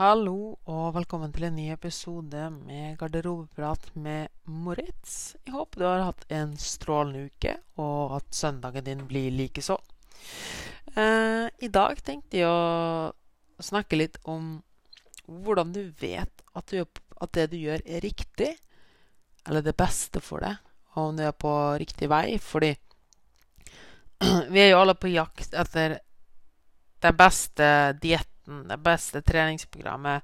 Hallo 0.00 0.54
og 0.64 0.94
velkommen 0.96 1.28
til 1.28 1.44
en 1.44 1.58
ny 1.58 1.66
episode 1.74 2.46
med 2.54 2.94
garderobeprat 2.96 3.90
med 4.00 4.30
Moritz. 4.48 5.34
Jeg 5.44 5.52
håper 5.52 5.82
du 5.82 5.84
har 5.84 6.04
hatt 6.06 6.24
en 6.32 6.54
strålende 6.56 7.26
uke, 7.28 7.52
og 7.76 8.14
at 8.16 8.30
søndagen 8.32 8.86
din 8.86 9.02
blir 9.10 9.28
likeså. 9.36 9.76
Eh, 10.96 11.52
I 11.52 11.68
dag 11.68 12.00
tenkte 12.00 12.40
jeg 12.40 12.48
å 12.48 13.12
snakke 13.60 13.98
litt 14.00 14.16
om 14.24 14.62
hvordan 15.28 15.76
du 15.76 15.82
vet 16.00 16.46
at, 16.56 16.72
du, 16.72 16.80
at 17.20 17.36
det 17.36 17.50
du 17.52 17.58
gjør, 17.60 17.84
er 17.84 18.00
riktig, 18.00 18.54
eller 19.44 19.68
det 19.68 19.76
beste 19.76 20.24
for 20.24 20.40
deg, 20.40 20.56
og 20.94 21.10
om 21.10 21.20
du 21.20 21.26
er 21.28 21.36
på 21.36 21.52
riktig 21.84 22.08
vei. 22.08 22.38
Fordi 22.40 22.72
vi 24.56 24.64
er 24.64 24.72
jo 24.72 24.80
alle 24.80 24.96
på 24.96 25.12
jakt 25.12 25.52
etter 25.52 26.00
den 27.04 27.20
beste 27.20 27.72
dietten 28.00 28.29
maten, 28.40 28.68
det 28.68 28.78
beste 28.78 29.22
treningsprogrammet, 29.22 30.22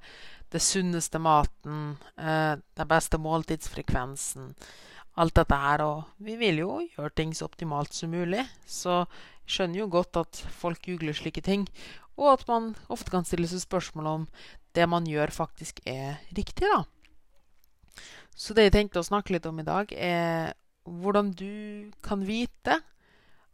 det 0.51 0.61
sunneste 0.61 1.19
maten, 1.19 1.97
det 2.17 2.63
den 2.75 2.89
beste 2.89 3.19
måltidsfrekvensen. 3.19 4.55
Alt 5.19 5.35
dette 5.35 5.55
her. 5.55 5.83
Og 5.83 6.05
vi 6.19 6.37
vil 6.37 6.59
jo 6.59 6.81
gjøre 6.97 7.15
ting 7.15 7.35
så 7.35 7.47
optimalt 7.47 7.93
som 7.93 8.11
mulig. 8.11 8.47
Så 8.67 9.07
jeg 9.47 9.51
skjønner 9.51 9.79
jo 9.81 9.89
godt 9.89 10.17
at 10.17 10.43
folk 10.51 10.83
googler 10.85 11.13
slike 11.15 11.41
ting. 11.41 11.67
Og 12.17 12.33
at 12.33 12.47
man 12.49 12.75
ofte 12.89 13.11
kan 13.11 13.25
stille 13.25 13.49
seg 13.49 13.61
spørsmål 13.61 14.07
om 14.07 14.27
det 14.75 14.89
man 14.89 15.07
gjør, 15.07 15.31
faktisk 15.33 15.81
er 15.87 16.21
riktig, 16.37 16.69
da. 16.69 16.85
Så 18.37 18.53
det 18.53 18.67
jeg 18.67 18.73
tenkte 18.73 19.01
å 19.01 19.07
snakke 19.09 19.33
litt 19.33 19.47
om 19.47 19.59
i 19.61 19.65
dag, 19.65 19.93
er 19.93 20.53
hvordan 20.85 21.33
du 21.33 21.91
kan 22.05 22.21
vite 22.25 22.83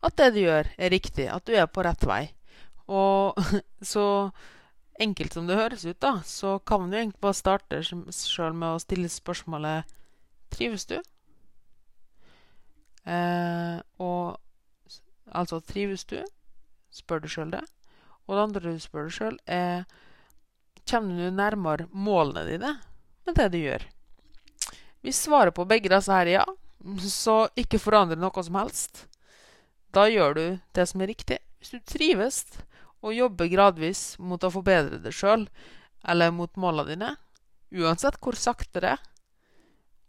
at 0.02 0.16
det 0.18 0.32
du 0.34 0.40
gjør, 0.42 0.66
er 0.76 0.90
riktig. 0.90 1.28
At 1.30 1.46
du 1.46 1.54
er 1.54 1.70
på 1.70 1.82
rett 1.86 2.02
vei. 2.04 2.24
Og 2.90 3.38
så 3.94 4.30
enkelt 5.02 5.34
som 5.34 5.48
det 5.48 5.58
høres 5.58 5.84
ut, 5.86 5.98
da, 6.02 6.20
så 6.26 6.58
kan 6.66 6.84
man 6.84 6.92
jo 6.92 7.00
egentlig 7.00 7.22
bare 7.22 7.38
starte 7.38 7.82
sjøl 7.82 8.54
med 8.54 8.76
å 8.76 8.82
stille 8.82 9.10
spørsmålet 9.10 9.98
Trives 10.52 10.84
du? 10.90 10.98
Eh, 13.08 13.78
og 14.04 14.36
altså 15.32 15.60
Trives 15.64 16.04
du? 16.10 16.18
Spør 16.92 17.22
du 17.24 17.28
sjøl 17.32 17.54
det. 17.54 17.62
Og 18.28 18.36
det 18.36 18.42
andre 18.42 18.74
du 18.74 18.82
spør 18.82 19.08
deg 19.08 19.16
sjøl, 19.16 19.38
er 19.46 19.84
Kommer 20.82 21.14
du 21.14 21.30
nærmere 21.30 21.86
målene 21.94 22.42
dine 22.48 22.72
med 23.22 23.36
det 23.38 23.48
du 23.52 23.58
gjør? 23.60 23.84
Hvis 25.02 25.20
svaret 25.24 25.54
på 25.54 25.66
begge 25.70 25.90
disse 25.90 26.10
her 26.10 26.26
er 26.26 26.40
ja, 26.40 26.44
så 27.06 27.46
ikke 27.58 27.80
forandre 27.82 28.18
noe 28.18 28.42
som 28.42 28.58
helst. 28.58 29.06
Da 29.94 30.08
gjør 30.10 30.34
du 30.34 30.44
det 30.74 30.86
som 30.90 31.02
er 31.02 31.12
riktig. 31.12 31.38
Hvis 31.58 31.74
du 31.74 31.78
trives 31.86 32.42
og 33.02 33.16
jobbe 33.16 33.50
gradvis 33.50 34.16
mot 34.22 34.42
å 34.42 34.52
forbedre 34.54 35.00
deg 35.02 35.14
sjøl, 35.14 35.46
eller 36.08 36.34
mot 36.34 36.54
måla 36.60 36.84
dine, 36.86 37.16
uansett 37.74 38.18
hvor 38.22 38.38
sakte 38.38 38.82
det 38.82 38.94
er, 38.96 39.02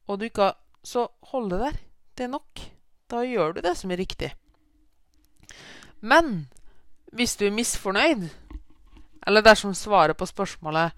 og 0.07 0.19
du 0.19 0.27
ikke 0.27 0.53
Så 0.83 1.05
hold 1.31 1.45
det 1.49 1.57
der. 1.61 1.75
Det 2.11 2.23
er 2.25 2.31
nok. 2.33 2.59
Da 3.07 3.21
gjør 3.23 3.53
du 3.55 3.61
det 3.63 3.71
som 3.79 3.91
er 3.91 4.01
riktig. 4.01 4.33
Men 6.03 6.49
hvis 7.15 7.37
du 7.39 7.45
er 7.47 7.55
misfornøyd, 7.55 8.25
eller 9.23 9.45
dersom 9.45 9.71
svaret 9.71 10.17
på 10.19 10.27
spørsmålet 10.27 10.91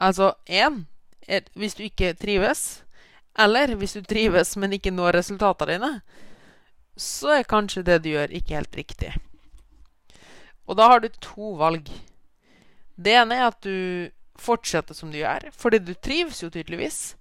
Altså 0.00 0.32
én 0.48 0.86
hvis 1.52 1.74
du 1.74 1.82
ikke 1.82 2.14
trives, 2.14 2.82
eller 3.36 3.74
hvis 3.76 3.92
du 3.92 4.02
trives, 4.02 4.56
men 4.56 4.72
ikke 4.72 4.90
når 4.94 5.18
resultatene 5.18 5.72
dine, 5.72 5.92
så 6.96 7.34
er 7.36 7.48
kanskje 7.48 7.82
det 7.82 7.98
du 8.04 8.12
gjør, 8.12 8.30
ikke 8.30 8.54
helt 8.54 8.76
riktig. 8.76 9.12
Og 10.66 10.76
da 10.78 10.90
har 10.90 11.00
du 11.00 11.08
to 11.22 11.54
valg. 11.60 11.88
Det 12.96 13.14
ene 13.14 13.38
er 13.38 13.48
at 13.50 13.60
du 13.62 14.10
fortsetter 14.40 14.96
som 14.96 15.12
du 15.12 15.18
gjør, 15.20 15.48
fordi 15.56 15.80
du 15.80 15.94
trives 15.94 16.42
jo 16.42 16.50
tydeligvis. 16.52 17.16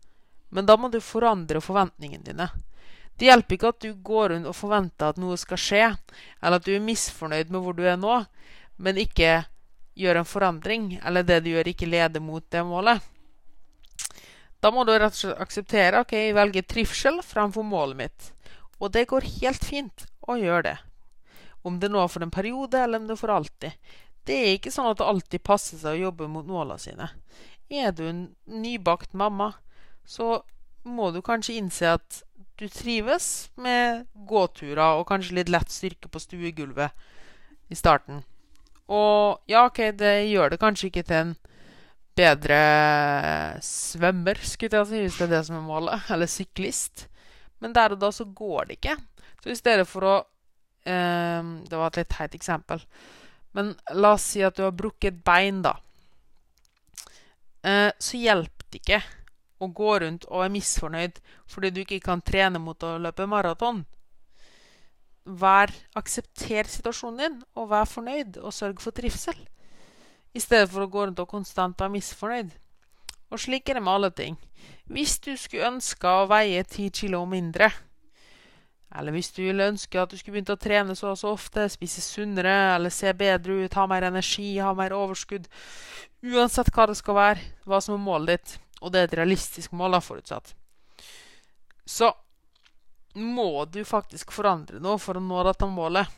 Men 0.50 0.68
da 0.68 0.78
må 0.78 0.90
du 0.90 1.02
forandre 1.04 1.62
forventningene 1.64 2.26
dine. 2.26 2.50
Det 3.16 3.30
hjelper 3.30 3.56
ikke 3.56 3.72
at 3.72 3.84
du 3.84 3.92
går 4.04 4.34
rundt 4.34 4.50
og 4.50 4.58
forventer 4.58 5.14
at 5.14 5.20
noe 5.22 5.38
skal 5.40 5.60
skje, 5.60 5.84
eller 6.42 6.60
at 6.60 6.68
du 6.68 6.74
er 6.76 6.84
misfornøyd 6.84 7.52
med 7.54 7.64
hvor 7.64 7.76
du 7.78 7.86
er 7.88 8.00
nå, 8.00 8.22
men 8.76 9.00
ikke 9.00 9.46
gjør 9.96 10.20
en 10.20 10.28
forandring, 10.28 10.90
eller 11.00 11.24
det 11.24 11.42
du 11.46 11.54
gjør, 11.54 11.70
ikke 11.72 11.88
leder 11.88 12.24
mot 12.24 12.44
det 12.52 12.64
målet. 12.68 13.00
Da 14.60 14.72
må 14.74 14.84
du 14.84 14.92
rett 14.92 15.14
og 15.14 15.20
slett 15.20 15.44
akseptere 15.46 16.02
ok, 16.04 16.12
jeg 16.18 16.36
velger 16.36 16.68
trivsel 16.68 17.22
framfor 17.24 17.64
målet 17.64 18.00
mitt. 18.00 18.30
Og 18.82 18.92
det 18.92 19.06
går 19.08 19.28
helt 19.40 19.64
fint 19.64 20.08
å 20.28 20.36
gjøre 20.40 20.64
det. 20.68 20.76
Om 21.66 21.80
det 21.82 21.90
nå 21.92 22.02
er 22.02 22.12
for 22.12 22.26
en 22.26 22.34
periode, 22.34 22.78
eller 22.78 23.02
om 23.02 23.08
det 23.10 23.16
er 23.16 23.22
for 23.22 23.34
alltid. 23.34 23.94
Det 24.26 24.36
er 24.42 24.52
ikke 24.56 24.74
sånn 24.74 24.90
at 24.92 25.00
det 25.02 25.08
alltid 25.10 25.46
passer 25.46 25.82
seg 25.82 25.98
å 25.98 26.04
jobbe 26.08 26.30
mot 26.30 26.48
målene 26.50 26.82
sine. 26.82 27.10
Er 27.70 27.94
du 27.94 28.04
en 28.10 28.22
nybakt 28.46 29.14
mamma, 29.18 29.52
så 30.06 30.44
må 30.86 31.10
du 31.14 31.22
kanskje 31.26 31.58
innse 31.58 31.96
at 31.98 32.22
du 32.60 32.68
trives 32.72 33.50
med 33.60 34.06
gåturer 34.30 35.00
og 35.00 35.08
kanskje 35.10 35.40
litt 35.40 35.52
lett 35.52 35.74
styrke 35.74 36.10
på 36.12 36.22
stuegulvet 36.22 36.94
i 37.74 37.78
starten. 37.78 38.22
Og 38.86 39.42
ja, 39.50 39.66
OK, 39.66 39.82
det 39.98 40.14
gjør 40.30 40.54
det 40.54 40.62
kanskje 40.62 40.92
ikke 40.92 41.06
til 41.10 41.22
en 41.24 41.34
bedre 42.16 42.60
svømmer, 43.66 44.40
skulle 44.46 44.80
jeg 44.80 44.88
si, 44.88 45.02
hvis 45.04 45.18
det 45.20 45.26
er 45.28 45.34
det 45.34 45.42
som 45.50 45.58
er 45.60 45.66
målet, 45.66 46.06
eller 46.14 46.32
syklist. 46.32 47.08
Men 47.60 47.76
der 47.76 47.96
og 47.96 48.02
da 48.04 48.12
så 48.14 48.28
går 48.28 48.70
det 48.70 48.80
ikke. 48.80 48.96
Så 49.44 49.52
i 49.52 49.60
stedet 49.60 49.88
for 49.90 50.08
å 50.08 50.16
det 50.86 51.78
var 51.80 51.88
et 51.90 52.02
litt 52.04 52.12
teit 52.14 52.36
eksempel. 52.38 52.84
Men 53.56 53.72
la 53.96 54.14
oss 54.14 54.28
si 54.34 54.44
at 54.46 54.58
du 54.58 54.66
har 54.66 54.76
brukket 54.76 55.14
et 55.14 55.24
bein, 55.26 55.62
da. 55.66 55.78
Uh, 57.66 57.90
så 57.98 58.20
hjelper 58.20 58.68
det 58.70 58.82
ikke 58.84 59.00
å 59.64 59.70
gå 59.74 59.94
rundt 60.04 60.28
og 60.28 60.44
være 60.44 60.54
misfornøyd 60.54 61.22
fordi 61.50 61.72
du 61.74 61.80
ikke 61.82 62.04
kan 62.04 62.22
trene 62.22 62.62
mot 62.62 62.84
å 62.86 62.98
løpe 63.02 63.26
maraton. 63.30 63.82
Vær, 65.26 65.72
aksepter 65.98 66.70
situasjonen 66.70 67.22
din, 67.24 67.38
og 67.58 67.72
vær 67.72 67.88
fornøyd, 67.90 68.38
og 68.44 68.54
sørg 68.54 68.84
for 68.84 68.94
trivsel. 68.94 69.40
I 70.36 70.44
stedet 70.44 70.70
for 70.70 70.86
å 70.86 70.92
gå 70.92 71.08
rundt 71.08 71.22
og 71.24 71.32
konstant 71.32 71.80
være 71.82 71.96
misfornøyd. 71.96 72.52
Og 73.34 73.42
slik 73.42 73.72
er 73.72 73.80
det 73.80 73.86
med 73.88 73.94
alle 73.96 74.12
ting. 74.14 74.38
Hvis 74.86 75.18
du 75.24 75.32
skulle 75.40 75.72
ønske 75.72 76.12
å 76.12 76.28
veie 76.30 76.62
ti 76.70 76.92
kilo 76.94 77.24
mindre, 77.26 77.72
eller 78.96 79.16
hvis 79.16 79.32
du 79.36 79.42
ville 79.44 79.68
ønske 79.70 80.00
at 80.02 80.12
du 80.12 80.18
skulle 80.18 80.38
begynt 80.38 80.54
å 80.54 80.60
trene 80.60 80.96
så 80.96 81.12
og 81.12 81.20
så 81.20 81.34
ofte, 81.36 81.68
spise 81.72 82.04
sunnere 82.04 82.54
eller 82.76 82.94
se 82.94 83.12
bedre 83.18 83.66
ut, 83.66 83.78
ha 83.78 83.86
mer 83.92 84.08
energi, 84.08 84.56
ha 84.64 84.74
mer 84.78 84.96
overskudd 84.96 85.50
Uansett 86.26 86.72
hva 86.74 86.88
det 86.90 86.96
skal 86.98 87.18
være, 87.18 87.42
hva 87.70 87.78
som 87.84 87.94
er 87.94 88.02
målet 88.02 88.32
ditt, 88.32 88.54
og 88.82 88.94
det 88.94 89.02
er 89.02 89.10
et 89.10 89.18
realistisk 89.20 89.76
mål, 89.78 89.94
da, 89.94 90.00
forutsatt, 90.02 90.56
så 91.86 92.10
må 93.16 93.66
du 93.70 93.84
faktisk 93.86 94.34
forandre 94.34 94.82
noe 94.82 94.98
for 95.00 95.20
å 95.20 95.24
nå 95.24 95.44
dette 95.46 95.68
målet. 95.70 96.10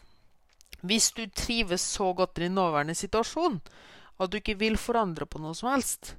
Hvis 0.87 1.11
du 1.17 1.25
trives 1.27 1.83
så 1.83 2.13
godt 2.15 2.39
i 2.39 2.45
din 2.45 2.55
nåværende 2.55 2.95
situasjon 2.95 3.59
at 4.17 4.31
du 4.31 4.39
ikke 4.39 4.57
vil 4.61 4.79
forandre 4.79 5.27
på 5.29 5.41
noe 5.43 5.57
som 5.57 5.73
helst, 5.73 6.15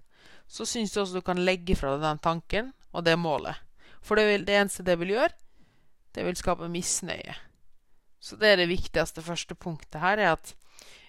så 0.46 0.66
syns 0.68 0.94
jeg 0.94 1.02
også 1.02 1.18
du 1.18 1.24
kan 1.24 1.40
legge 1.40 1.76
fra 1.78 1.94
deg 1.94 2.04
den 2.04 2.22
tanken 2.22 2.70
og 2.92 3.06
det 3.08 3.16
målet. 3.18 3.56
For 4.04 4.20
det, 4.20 4.28
vil, 4.28 4.44
det 4.46 4.60
eneste 4.60 4.84
det 4.86 4.98
vil 5.00 5.16
gjøre, 5.16 5.32
det 6.14 6.24
vil 6.26 6.38
skape 6.38 6.68
misnøye. 6.72 7.36
Så 8.18 8.36
det 8.36 8.52
er 8.52 8.62
det 8.62 8.70
viktigste 8.70 9.22
første 9.22 9.54
punktet 9.54 10.00
her, 10.02 10.18
er 10.18 10.34
at 10.34 10.54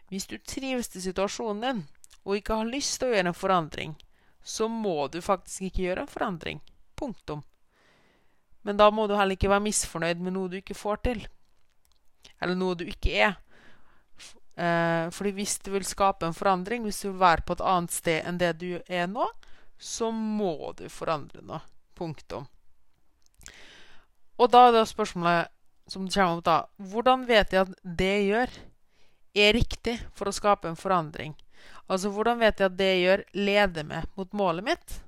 hvis 0.09 0.27
du 0.29 0.37
trives 0.37 0.89
til 0.89 1.03
situasjonen 1.05 1.65
din, 1.65 1.81
og 2.25 2.37
ikke 2.37 2.57
har 2.59 2.69
lyst 2.69 2.99
til 2.99 3.09
å 3.09 3.15
gjøre 3.15 3.31
en 3.31 3.37
forandring, 3.37 3.95
så 4.43 4.67
må 4.71 5.07
du 5.11 5.19
faktisk 5.21 5.67
ikke 5.69 5.85
gjøre 5.85 6.05
en 6.05 6.11
forandring. 6.11 6.61
Punktum. 6.99 7.43
Men 8.61 8.77
da 8.77 8.89
må 8.91 9.07
du 9.07 9.15
heller 9.15 9.37
ikke 9.37 9.51
være 9.51 9.65
misfornøyd 9.65 10.23
med 10.23 10.35
noe 10.35 10.51
du 10.51 10.57
ikke 10.59 10.77
får 10.77 11.03
til. 11.05 11.21
Eller 12.41 12.57
noe 12.59 12.77
du 12.77 12.85
ikke 12.89 13.13
er. 13.27 13.37
Eh, 14.59 15.07
fordi 15.15 15.31
hvis 15.37 15.57
du 15.63 15.71
vil 15.71 15.87
skape 15.87 16.27
en 16.27 16.35
forandring, 16.35 16.83
hvis 16.83 17.01
du 17.03 17.11
vil 17.11 17.21
være 17.21 17.45
på 17.47 17.55
et 17.55 17.63
annet 17.63 17.95
sted 17.95 18.25
enn 18.27 18.39
det 18.41 18.53
du 18.59 18.71
er 18.85 19.07
nå, 19.07 19.27
så 19.79 20.11
må 20.11 20.73
du 20.77 20.87
forandre 20.91 21.43
noe. 21.45 21.61
Punktum. 21.95 22.47
Og 24.39 24.47
da 24.51 24.67
er 24.67 24.75
det 24.77 24.87
spørsmålet 24.87 25.51
som 25.89 26.07
kommer 26.07 26.37
opp 26.37 26.45
da 26.47 26.57
Hvordan 26.91 27.25
vet 27.27 27.53
jeg 27.53 27.65
at 27.65 27.75
det 27.83 28.09
jeg 28.13 28.27
gjør, 28.29 28.57
er 29.39 29.55
riktig 29.55 29.95
for 30.17 30.29
å 30.29 30.35
skape 30.35 30.69
en 30.69 30.79
forandring? 30.79 31.35
Altså, 31.89 32.11
hvordan 32.13 32.39
vet 32.41 32.59
jeg 32.61 32.69
at 32.69 32.77
det 32.77 32.87
jeg 32.87 33.03
gjør, 33.03 33.23
leder 33.37 33.87
meg 33.87 34.09
mot 34.17 34.35
målet 34.37 34.65
mitt? 34.65 34.99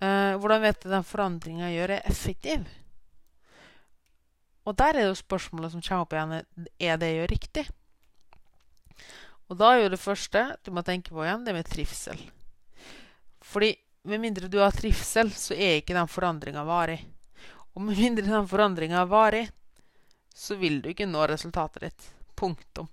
Eh, 0.00 0.36
hvordan 0.40 0.62
vet 0.62 0.78
jeg 0.78 0.88
at 0.88 0.94
den 0.94 1.06
forandringa 1.06 1.68
jeg 1.68 1.76
gjør, 1.80 1.94
er 1.96 2.08
effektiv? 2.08 2.68
Og 4.68 4.76
der 4.78 4.96
er 4.96 5.08
jo 5.08 5.18
spørsmålet 5.18 5.74
som 5.74 5.84
kommer 5.84 6.06
opp 6.06 6.14
igjen, 6.14 6.34
er 6.78 7.00
det 7.00 7.10
jeg 7.10 7.18
gjør, 7.18 7.30
riktig? 7.34 7.66
Og 9.50 9.58
da 9.58 9.72
er 9.74 9.84
jo 9.84 9.94
det 9.94 10.00
første 10.00 10.44
du 10.62 10.70
må 10.74 10.84
tenke 10.86 11.12
på 11.14 11.24
igjen, 11.24 11.44
det 11.46 11.56
med 11.56 11.68
trivsel. 11.68 12.20
Fordi 13.42 13.72
med 14.06 14.22
mindre 14.22 14.48
du 14.48 14.60
har 14.62 14.74
trivsel, 14.74 15.32
så 15.34 15.56
er 15.56 15.80
ikke 15.80 15.96
den 15.96 16.08
forandringa 16.08 16.62
varig. 16.68 17.00
Og 17.74 17.82
med 17.86 17.98
mindre 17.98 18.26
den 18.26 18.48
forandringa 18.50 19.02
er 19.02 19.10
varig, 19.10 19.44
så 20.34 20.56
vil 20.58 20.80
du 20.82 20.90
ikke 20.90 21.08
nå 21.08 21.26
resultatet 21.30 21.86
ditt. 21.86 22.06
Punktum. 22.34 22.88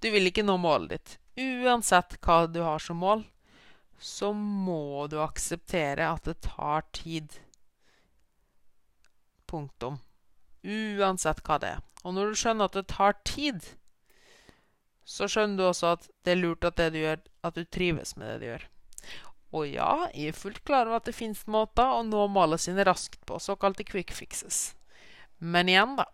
Du 0.00 0.10
vil 0.12 0.28
ikke 0.28 0.44
nå 0.46 0.56
målet 0.60 0.96
ditt. 0.96 1.16
uansett 1.36 2.16
hva 2.24 2.46
du 2.48 2.62
har 2.64 2.78
som 2.80 2.96
mål, 2.96 3.24
så 3.98 4.32
må 4.32 5.06
du 5.12 5.18
akseptere 5.20 6.08
at 6.08 6.24
det 6.24 6.40
tar 6.44 6.86
tid. 6.96 7.32
Punktum. 9.46 9.98
Uansett 10.64 11.42
hva 11.44 11.58
det 11.60 11.74
er. 11.76 11.82
Og 12.04 12.14
når 12.16 12.30
du 12.30 12.40
skjønner 12.40 12.70
at 12.70 12.78
det 12.78 12.86
tar 12.92 13.18
tid, 13.26 13.60
så 15.04 15.28
skjønner 15.30 15.58
du 15.58 15.66
også 15.68 15.92
at 15.96 16.08
det 16.24 16.34
er 16.34 16.40
lurt 16.40 16.64
at 16.66 16.78
det 16.80 16.92
du 16.94 17.00
gjør, 17.02 17.20
at 17.46 17.54
du 17.58 17.64
trives 17.64 18.16
med 18.16 18.32
det 18.32 18.38
du 18.40 18.48
gjør. 18.48 18.66
Og 19.56 19.70
ja, 19.70 20.08
jeg 20.12 20.34
er 20.34 20.36
fullt 20.36 20.60
klar 20.68 20.88
over 20.88 21.00
at 21.00 21.08
det 21.08 21.16
finnes 21.16 21.46
måter 21.48 21.88
å 21.88 22.02
nå 22.04 22.26
målene 22.28 22.60
sine 22.60 22.84
raskt 22.84 23.22
på, 23.28 23.38
såkalte 23.40 23.86
quick 23.88 24.12
fixes. 24.12 24.74
Men 25.38 25.70
igjen, 25.72 25.96
da. 25.96 26.08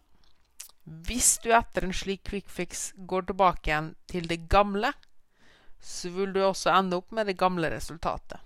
Hvis 1.07 1.37
du 1.43 1.53
etter 1.55 1.87
en 1.87 1.95
slik 1.95 2.25
quick 2.27 2.49
fix 2.51 2.91
går 3.09 3.29
tilbake 3.29 3.71
igjen 3.71 3.93
til 4.11 4.27
det 4.31 4.45
gamle, 4.51 4.93
så 5.83 6.11
vil 6.15 6.35
du 6.35 6.41
også 6.43 6.71
ende 6.75 6.99
opp 6.99 7.11
med 7.15 7.27
det 7.31 7.39
gamle 7.39 7.71
resultatet. 7.71 8.39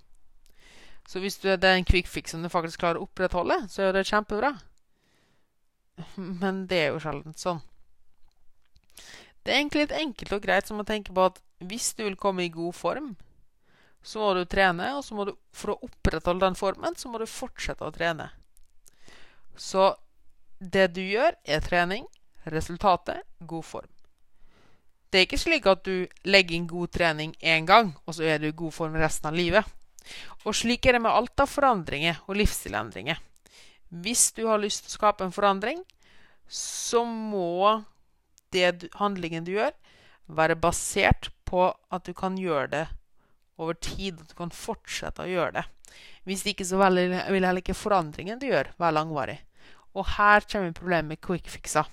Så 1.06 1.20
hvis 1.22 1.38
du 1.38 1.48
er 1.52 1.60
den 1.60 1.84
quick 1.86 2.08
fix 2.10 2.32
som 2.34 2.42
du 2.42 2.50
faktisk 2.52 2.80
klarer 2.82 3.00
å 3.00 3.06
opprettholde, 3.06 3.60
så 3.70 3.86
er 3.86 3.94
det 3.94 4.08
kjempebra. 4.08 4.56
Men 6.16 6.64
det 6.70 6.80
er 6.82 6.88
jo 6.92 7.02
sjelden 7.04 7.36
sånn. 7.38 7.62
Det 9.46 9.52
er 9.52 9.60
egentlig 9.60 9.84
litt 9.86 9.98
enkelt 10.00 10.32
og 10.34 10.42
greit 10.42 10.68
som 10.68 10.82
å 10.82 10.88
tenke 10.88 11.14
på 11.14 11.28
at 11.28 11.38
hvis 11.62 11.92
du 11.96 12.02
vil 12.02 12.18
komme 12.20 12.44
i 12.44 12.52
god 12.52 12.74
form, 12.76 13.12
så 14.06 14.22
må 14.22 14.34
du 14.36 14.44
trene, 14.46 14.92
og 14.94 15.02
så 15.02 15.16
må 15.18 15.24
du, 15.26 15.32
for 15.50 15.74
å 15.74 15.80
opprettholde 15.88 16.46
den 16.46 16.58
formen, 16.58 16.94
så 16.94 17.10
må 17.10 17.18
du 17.18 17.26
fortsette 17.26 17.82
å 17.82 17.94
trene. 17.94 18.28
Så 19.58 19.88
det 20.62 20.92
du 20.94 21.02
gjør, 21.02 21.34
er 21.42 21.64
trening. 21.64 22.06
Resultatet 22.46 23.24
god 23.42 23.66
form. 23.66 23.88
Det 25.10 25.18
er 25.18 25.26
ikke 25.26 25.40
slik 25.40 25.66
at 25.66 25.82
du 25.86 26.06
legger 26.28 26.54
inn 26.54 26.68
god 26.70 26.92
trening 26.94 27.32
én 27.42 27.66
gang, 27.66 27.90
og 28.06 28.14
så 28.14 28.28
er 28.30 28.38
du 28.38 28.46
i 28.46 28.54
god 28.54 28.74
form 28.76 28.94
resten 29.00 29.26
av 29.32 29.34
livet. 29.34 29.66
Og 30.44 30.54
slik 30.54 30.86
er 30.86 30.94
det 30.94 31.02
med 31.02 31.10
alt 31.10 31.42
av 31.42 31.50
forandringer 31.50 32.20
og 32.28 32.38
livsstilendringer. 32.38 33.18
Hvis 33.90 34.28
du 34.36 34.44
har 34.46 34.62
lyst 34.62 34.84
til 34.84 34.92
å 34.92 34.98
skape 35.00 35.26
en 35.26 35.34
forandring, 35.34 35.82
så 36.46 37.02
må 37.02 37.80
det 38.54 38.92
handlingen 39.00 39.42
du 39.46 39.56
gjør, 39.56 39.74
være 40.30 40.58
basert 40.62 41.32
på 41.46 41.72
at 41.74 42.06
du 42.06 42.14
kan 42.14 42.38
gjøre 42.38 42.70
det 42.70 42.84
over 43.58 43.76
tid, 43.80 44.20
at 44.20 44.30
du 44.30 44.36
kan 44.38 44.52
fortsette 44.52 45.24
å 45.24 45.30
gjøre 45.30 45.60
det. 45.60 45.64
Hvis 46.26 46.44
ikke 46.48 46.66
så 46.66 46.80
vil 46.80 47.14
heller 47.16 47.62
ikke 47.62 47.76
forandringen 47.76 48.40
du 48.40 48.48
gjør, 48.48 48.72
være 48.80 48.96
langvarig. 48.98 49.38
Og 49.96 50.08
her 50.16 50.44
kommer 50.50 50.74
problemet 50.76 51.14
med 51.14 51.22
quick 51.24 51.48
fixer. 51.48 51.86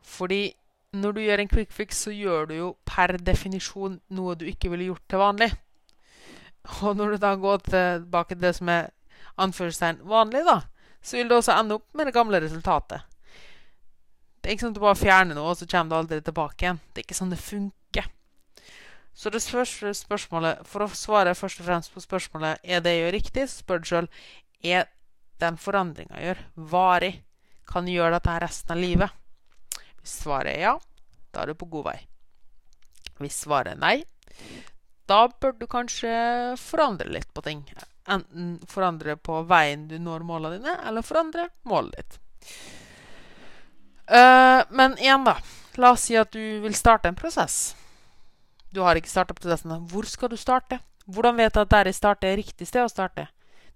Fordi 0.00 0.48
når 0.96 1.12
du 1.12 1.20
gjør 1.22 1.42
en 1.42 1.50
quick 1.50 1.72
fix, 1.72 2.04
så 2.06 2.14
gjør 2.14 2.48
du 2.50 2.54
jo 2.56 2.70
per 2.88 3.14
definisjon 3.22 4.00
noe 4.16 4.38
du 4.38 4.46
ikke 4.50 4.70
ville 4.72 4.88
gjort 4.88 5.04
til 5.10 5.22
vanlig. 5.22 5.50
Og 6.80 6.96
når 6.96 7.14
du 7.14 7.22
da 7.22 7.34
går 7.38 7.62
tilbake 7.68 8.34
til 8.34 8.42
det 8.42 8.54
som 8.58 8.72
er 8.72 8.90
anførselstegn 9.40 10.02
vanlig, 10.10 10.42
da, 10.48 10.60
så 11.02 11.16
vil 11.16 11.30
du 11.30 11.36
også 11.36 11.54
ende 11.56 11.78
opp 11.78 11.86
med 11.96 12.10
det 12.10 12.16
gamle 12.16 12.40
resultatet. 12.42 13.06
Det 14.40 14.48
er 14.48 14.56
ikke 14.56 14.66
sånn 14.66 14.74
at 14.74 14.80
du 14.80 14.84
bare 14.86 14.98
fjerner 14.98 15.36
noe, 15.36 15.52
og 15.52 15.60
så 15.60 15.68
kommer 15.68 15.92
du 15.92 15.98
aldri 16.00 16.20
tilbake 16.24 16.64
igjen. 16.64 16.80
Det 16.90 17.02
er 17.02 17.06
ikke 17.06 17.18
sånn 17.18 17.34
det 17.34 17.42
funker. 17.44 17.76
Så 19.14 19.30
det 19.30 19.42
første 19.42 19.92
spørsmålet, 19.96 20.62
for 20.68 20.84
å 20.84 20.92
svare 20.96 21.34
først 21.36 21.60
og 21.60 21.66
fremst 21.66 21.92
på 21.94 22.02
spørsmålet 22.02 22.62
er 22.64 22.84
det 22.84 22.94
jeg 22.94 23.02
gjør 23.04 23.16
riktig, 23.16 23.48
spør 23.52 23.82
du 23.82 23.90
sjøl 23.90 24.08
er 24.64 24.86
den 25.40 25.56
forandringa 25.60 26.20
gjør, 26.20 26.44
varig. 26.70 27.14
Kan 27.70 27.88
gjøre 27.88 28.16
dette 28.16 28.38
resten 28.42 28.74
av 28.74 28.80
livet? 28.82 29.12
Hvis 30.00 30.16
svaret 30.24 30.56
er 30.56 30.64
ja, 30.64 30.72
da 31.30 31.42
er 31.42 31.52
du 31.52 31.58
på 31.58 31.68
god 31.70 31.90
vei. 31.92 31.98
Hvis 33.20 33.42
svaret 33.44 33.76
er 33.76 33.80
nei, 33.80 33.96
da 35.10 35.26
bør 35.28 35.54
du 35.58 35.66
kanskje 35.70 36.10
forandre 36.58 37.10
litt 37.12 37.30
på 37.34 37.44
ting. 37.46 37.62
Enten 38.10 38.56
forandre 38.70 39.16
på 39.20 39.42
veien 39.48 39.86
du 39.90 39.98
når 40.02 40.24
målene 40.26 40.58
dine, 40.58 40.76
eller 40.88 41.06
forandre 41.06 41.48
målet 41.68 42.00
ditt. 42.00 42.20
Uh, 44.10 44.66
men 44.74 44.96
igjen, 44.98 45.26
da. 45.28 45.36
La 45.78 45.92
oss 45.94 46.08
si 46.08 46.16
at 46.18 46.32
du 46.34 46.42
vil 46.64 46.74
starte 46.74 47.10
en 47.10 47.18
prosess. 47.18 47.76
Du 48.74 48.82
har 48.84 48.98
ikke 48.98 49.10
starta 49.10 49.34
prosessen. 49.34 49.74
Hvor 49.90 50.06
skal 50.06 50.30
du 50.30 50.38
starte? 50.38 50.80
Hvordan 51.10 51.38
vet 51.40 51.54
du 51.54 51.60
at 51.62 51.70
der 51.70 51.90
jeg 51.90 51.98
starter, 51.98 52.30
er 52.30 52.40
riktig 52.40 52.68
sted 52.68 52.84
å 52.84 52.90
starte? 52.90 53.26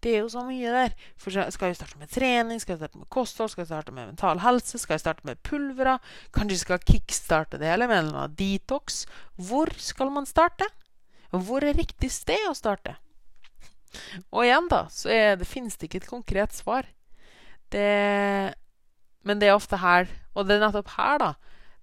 Det 0.04 0.12
er 0.12 0.20
jo 0.20 0.28
så 0.28 0.42
mye 0.44 0.70
der. 0.70 0.94
For 1.18 1.32
skal 1.32 1.70
jeg 1.70 1.78
starte 1.78 1.98
med 1.98 2.10
trening? 2.12 2.60
Skal 2.60 2.74
jeg 2.74 2.82
starte 2.82 3.00
med 3.00 3.08
kosthold? 3.10 3.50
Skal 3.50 3.64
jeg 3.64 3.70
starte 3.72 3.94
med 3.94 4.10
mental 4.12 4.42
helse? 4.44 4.78
Skal 4.78 4.98
jeg 4.98 5.04
starte 5.04 5.26
med 5.26 5.40
pulvera? 5.46 5.96
Kanskje 6.34 6.58
jeg 6.58 6.64
skal 6.64 6.84
kickstarte 6.84 7.60
det 7.62 7.70
hele 7.70 7.88
med 7.90 8.10
en 8.12 8.34
detox? 8.36 9.04
Hvor 9.40 9.72
skal 9.80 10.12
man 10.14 10.28
starte? 10.28 10.68
Hvor 11.32 11.64
er 11.64 11.74
riktig 11.74 12.12
sted 12.14 12.50
å 12.50 12.54
starte? 12.54 12.98
Og 14.34 14.44
igjen, 14.44 14.68
da, 14.70 14.84
så 14.90 15.10
er 15.10 15.38
det, 15.40 15.48
finnes 15.48 15.78
det 15.78 15.88
ikke 15.88 16.02
et 16.02 16.10
konkret 16.10 16.54
svar. 16.54 16.86
Det 17.72 17.88
men 19.24 19.40
det 19.40 19.48
er 19.48 19.56
ofte 19.56 19.80
her, 19.80 20.10
og 20.36 20.46
det 20.46 20.58
er 20.58 20.66
nettopp 20.66 20.90
her, 20.98 21.16
da, 21.22 21.30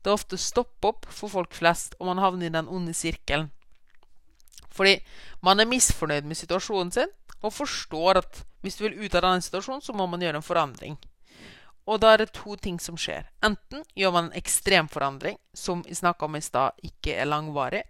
det 0.02 0.10
er 0.10 0.18
ofte 0.18 0.38
stopp 0.42 0.86
opp 0.86 1.06
for 1.10 1.30
folk 1.30 1.54
flest, 1.54 1.96
og 2.00 2.10
man 2.10 2.22
havner 2.22 2.50
i 2.50 2.54
den 2.54 2.70
onde 2.70 2.94
sirkelen. 2.98 3.52
Fordi 4.72 4.98
man 5.46 5.60
er 5.60 5.70
misfornøyd 5.70 6.26
med 6.26 6.40
situasjonen 6.40 6.92
sin, 6.96 7.12
og 7.42 7.54
forstår 7.54 8.22
at 8.22 8.44
hvis 8.62 8.78
du 8.78 8.86
vil 8.86 9.00
ut 9.02 9.16
av 9.18 9.26
denne 9.26 9.46
situasjonen, 9.46 9.82
så 9.82 9.94
må 9.98 10.08
man 10.10 10.22
gjøre 10.22 10.42
en 10.42 10.46
forandring. 10.46 10.98
Og 11.90 11.98
da 12.02 12.14
er 12.14 12.22
det 12.22 12.34
to 12.38 12.56
ting 12.62 12.78
som 12.80 12.98
skjer. 13.00 13.26
Enten 13.44 13.82
gjør 13.98 14.14
man 14.14 14.30
en 14.30 14.38
ekstrem 14.38 14.90
forandring, 14.90 15.38
som 15.54 15.82
vi 15.88 15.98
snakka 15.98 16.28
om 16.28 16.38
i 16.38 16.44
stad, 16.46 16.78
ikke 16.86 17.18
er 17.18 17.30
langvarig. 17.30 17.84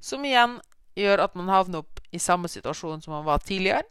Som 0.00 0.24
igjen 0.28 0.58
gjør 0.98 1.24
at 1.24 1.36
man 1.38 1.48
havner 1.48 1.82
opp 1.82 2.02
i 2.12 2.20
samme 2.20 2.50
situasjon 2.52 3.00
som 3.02 3.16
man 3.16 3.24
var 3.24 3.40
tidligere. 3.40 3.88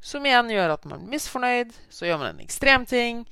Som 0.00 0.24
igjen 0.26 0.52
gjør 0.54 0.76
at 0.76 0.86
man 0.88 1.02
er 1.02 1.12
misfornøyd. 1.12 1.74
Så 1.90 2.06
gjør 2.06 2.22
man 2.22 2.36
en 2.36 2.44
ekstrem 2.46 2.86
ting. 2.88 3.24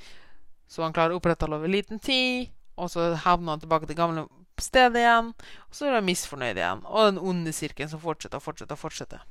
Så 0.69 0.82
man 0.82 0.93
klarer 0.93 1.14
å 1.14 1.23
opprettholde 1.23 1.56
over 1.62 1.71
liten 1.71 2.03
tid, 2.03 2.50
og 2.78 2.92
så 2.92 3.12
havner 3.25 3.56
han 3.56 3.62
tilbake 3.62 3.88
til 3.88 3.98
gamle 3.98 4.26
stedet 4.62 5.02
igjen, 5.02 5.32
og 5.69 5.76
så 5.76 5.88
er 5.88 5.98
han 5.98 6.06
misfornøyd 6.06 6.58
igjen. 6.58 6.84
Og 6.86 7.10
den 7.10 7.20
onde 7.22 7.54
sirkelen 7.54 7.90
som 7.90 8.02
fortsetter 8.02 8.40
og 8.40 8.46
fortsetter 8.46 8.78
og 8.78 8.82
fortsetter. 8.82 9.25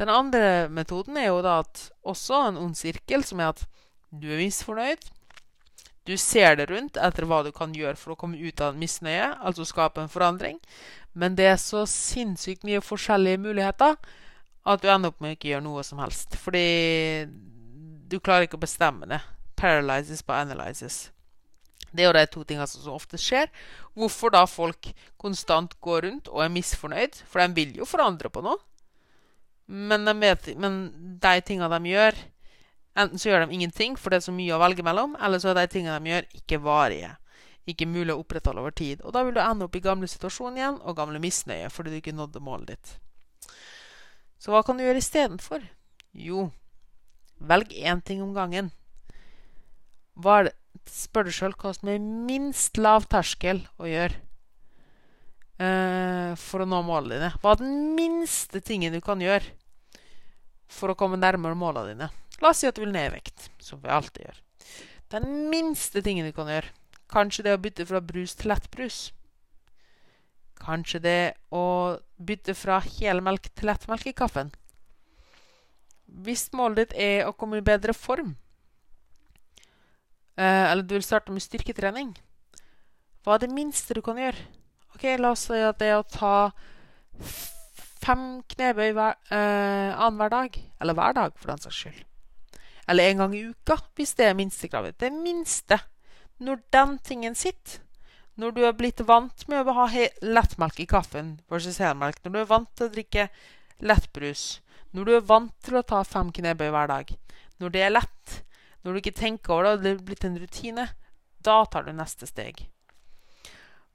Den 0.00 0.10
andre 0.10 0.68
metoden 0.72 1.16
er 1.20 1.30
jo 1.30 1.42
da 1.44 1.60
at 1.62 1.88
også 2.08 2.46
en 2.48 2.60
ond 2.60 2.76
sirkel, 2.76 3.24
som 3.24 3.40
er 3.40 3.52
at 3.52 3.66
du 4.10 4.28
er 4.32 4.42
misfornøyd. 4.42 5.04
Du 6.08 6.16
ser 6.18 6.56
det 6.58 6.66
rundt 6.70 6.98
etter 6.98 7.28
hva 7.30 7.44
du 7.46 7.52
kan 7.54 7.74
gjøre 7.76 7.96
for 8.00 8.14
å 8.14 8.18
komme 8.18 8.40
ut 8.40 8.60
av 8.64 8.76
misnøye, 8.78 9.30
altså 9.38 9.66
skape 9.68 10.02
en 10.02 10.10
forandring. 10.10 10.58
Men 11.14 11.36
det 11.38 11.46
er 11.46 11.60
så 11.60 11.84
sinnssykt 11.86 12.66
mye 12.66 12.82
forskjellige 12.82 13.40
muligheter 13.44 13.94
at 14.62 14.82
du 14.82 14.88
ender 14.90 15.12
opp 15.12 15.22
med 15.22 15.34
å 15.34 15.36
ikke 15.36 15.52
gjøre 15.52 15.66
noe 15.68 15.84
som 15.86 16.00
helst. 16.02 16.34
Fordi 16.42 16.66
du 18.10 18.18
klarer 18.18 18.48
ikke 18.48 18.58
å 18.58 18.64
bestemme 18.64 19.08
det 19.10 19.22
paralyzes 19.62 20.24
by 20.26 20.42
analyzes. 20.42 21.12
Det 21.92 22.02
er 22.02 22.08
jo 22.08 22.16
de 22.16 22.26
to 22.32 22.42
tingene 22.48 22.66
som 22.70 22.84
så 22.84 22.96
ofte 22.96 23.20
skjer. 23.20 23.50
Hvorfor 23.98 24.32
da 24.32 24.42
folk 24.48 24.90
konstant 25.20 25.76
går 25.84 26.06
rundt 26.06 26.30
og 26.32 26.42
er 26.44 26.52
misfornøyd? 26.52 27.22
For 27.28 27.42
de 27.42 27.56
vil 27.56 27.76
jo 27.82 27.88
forandre 27.88 28.32
på 28.32 28.42
noe. 28.44 28.60
Men 29.66 30.08
de, 30.08 30.14
vet, 30.20 30.52
men 30.60 30.82
de 31.22 31.34
tingene 31.46 31.70
de 31.72 31.92
gjør 31.94 32.16
Enten 32.92 33.16
så 33.16 33.30
gjør 33.30 33.46
de 33.46 33.54
ingenting, 33.56 33.94
for 33.96 34.12
det 34.12 34.18
er 34.18 34.24
så 34.26 34.32
mye 34.36 34.52
å 34.52 34.58
velge 34.60 34.84
mellom, 34.84 35.14
eller 35.16 35.40
så 35.40 35.48
er 35.48 35.62
de 35.62 35.70
tingene 35.72 35.94
de 35.96 36.10
gjør, 36.10 36.26
ikke 36.36 36.58
varige. 36.60 37.14
Ikke 37.64 37.86
mulig 37.88 38.12
å 38.12 38.18
opprettholde 38.20 38.60
over 38.60 38.74
tid. 38.76 39.00
Og 39.00 39.14
da 39.16 39.22
vil 39.24 39.32
du 39.32 39.40
ende 39.40 39.64
opp 39.64 39.78
i 39.78 39.80
gamle 39.80 40.10
situasjoner 40.12 40.60
igjen, 40.60 40.76
og 40.84 40.98
gamle 40.98 41.22
misnøye 41.22 41.70
fordi 41.72 41.94
du 41.94 41.96
ikke 42.02 42.12
nådde 42.12 42.42
målet 42.44 42.74
ditt. 42.74 42.92
Så 44.36 44.52
hva 44.52 44.60
kan 44.66 44.76
du 44.76 44.84
gjøre 44.84 45.00
istedenfor? 45.00 45.64
Jo, 46.12 46.50
velg 47.40 47.72
én 47.72 48.04
ting 48.04 48.20
om 48.20 48.36
gangen 48.36 48.68
hva 50.20 50.38
er 50.40 50.48
det, 50.48 50.52
spør 50.90 51.28
deg 51.28 51.36
sjøl 51.36 51.56
hva 51.58 51.72
som 51.76 51.90
er 51.92 52.02
minst 52.02 52.78
lav 52.80 53.06
terskel 53.10 53.62
å 53.78 53.88
gjøre 53.88 54.16
eh, 55.62 56.32
for 56.40 56.64
å 56.64 56.68
nå 56.68 56.82
målene 56.86 57.18
dine. 57.18 57.32
Hva 57.42 57.54
er 57.54 57.62
den 57.62 57.92
minste 57.96 58.62
tingen 58.64 58.94
du 58.94 59.00
kan 59.04 59.22
gjøre 59.22 59.54
for 60.72 60.92
å 60.92 60.98
komme 60.98 61.20
nærmere 61.20 61.58
målene 61.58 61.94
dine? 61.94 62.10
La 62.42 62.50
oss 62.50 62.62
si 62.62 62.68
at 62.68 62.76
du 62.76 62.82
vil 62.82 62.94
ned 62.94 63.10
i 63.10 63.14
vekt, 63.16 63.50
som 63.62 63.80
vi 63.82 63.92
alltid 63.92 64.26
gjør. 64.26 64.38
Den 65.14 65.28
minste 65.52 66.02
tingen 66.02 66.26
du 66.26 66.32
kan 66.34 66.48
gjøre. 66.50 66.72
Kanskje 67.12 67.44
det 67.46 67.54
å 67.54 67.60
bytte 67.60 67.86
fra 67.86 68.00
brus 68.00 68.34
til 68.38 68.50
lettbrus. 68.50 69.00
Kanskje 70.62 71.02
det 71.04 71.20
å 71.54 71.98
bytte 72.16 72.54
fra 72.56 72.78
helmelk 72.80 73.50
til 73.52 73.68
lettmelk 73.68 74.08
i 74.08 74.16
kaffen. 74.16 74.52
Hvis 76.06 76.48
målet 76.56 76.92
ditt 76.92 76.98
er 77.00 77.28
å 77.28 77.34
komme 77.36 77.60
i 77.60 77.66
bedre 77.66 77.94
form, 77.96 78.34
eller 80.40 80.82
du 80.82 80.94
vil 80.96 81.04
starte 81.04 81.32
med 81.32 81.44
styrketrening. 81.44 82.14
Hva 83.22 83.36
er 83.36 83.44
det 83.44 83.54
minste 83.54 83.94
du 83.94 84.02
kan 84.02 84.18
gjøre? 84.18 84.48
Ok, 84.94 85.04
La 85.20 85.32
oss 85.32 85.46
si 85.48 85.58
at 85.60 85.78
det 85.80 85.90
er 85.92 86.00
å 86.00 86.08
ta 86.08 86.52
fem 88.02 88.42
knebøy 88.50 88.90
hver, 88.96 89.16
eh, 89.30 89.92
annenhver 89.94 90.32
dag. 90.32 90.58
Eller 90.80 90.94
hver 90.98 91.14
dag, 91.14 91.36
for 91.38 91.52
den 91.52 91.62
saks 91.62 91.76
skyld. 91.84 92.02
Eller 92.88 93.10
en 93.10 93.22
gang 93.22 93.34
i 93.34 93.44
uka, 93.52 93.78
hvis 93.96 94.14
det 94.18 94.26
er 94.26 94.34
minstekravet. 94.38 94.98
Det 94.98 95.12
minste. 95.12 95.78
Når 96.40 96.62
den 96.72 96.98
tingen 96.98 97.34
sitter, 97.34 97.80
Når 98.34 98.54
du 98.54 98.62
er 98.64 98.72
blitt 98.72 99.00
vant 99.04 99.42
med 99.46 99.68
å 99.68 99.72
ha 99.76 99.86
lettmelk 100.22 100.80
i 100.80 100.86
kaffen 100.86 101.42
versus 101.50 101.76
helmelk, 101.76 102.16
når 102.24 102.32
du 102.32 102.38
er 102.40 102.46
vant 102.48 102.70
til 102.74 102.86
å 102.86 102.92
drikke 102.94 103.28
lettbrus, 103.84 104.62
når 104.94 105.04
du 105.04 105.16
er 105.16 105.20
vant 105.20 105.52
til 105.60 105.76
å 105.76 105.82
ta 105.84 106.02
fem 106.02 106.32
knebøy 106.32 106.70
hver 106.72 106.88
dag, 106.88 107.12
når 107.60 107.74
det 107.74 107.82
er 107.82 107.92
lett, 107.92 108.42
når 108.82 108.92
du 108.92 109.00
ikke 109.02 109.14
tenker 109.18 109.54
over 109.54 109.64
det, 109.64 109.72
og 109.72 109.82
det 109.82 109.90
er 109.92 110.04
blitt 110.06 110.24
en 110.26 110.38
rutine, 110.42 110.86
da 111.42 111.56
tar 111.70 111.86
du 111.86 111.92
neste 111.94 112.26
steg. 112.26 112.64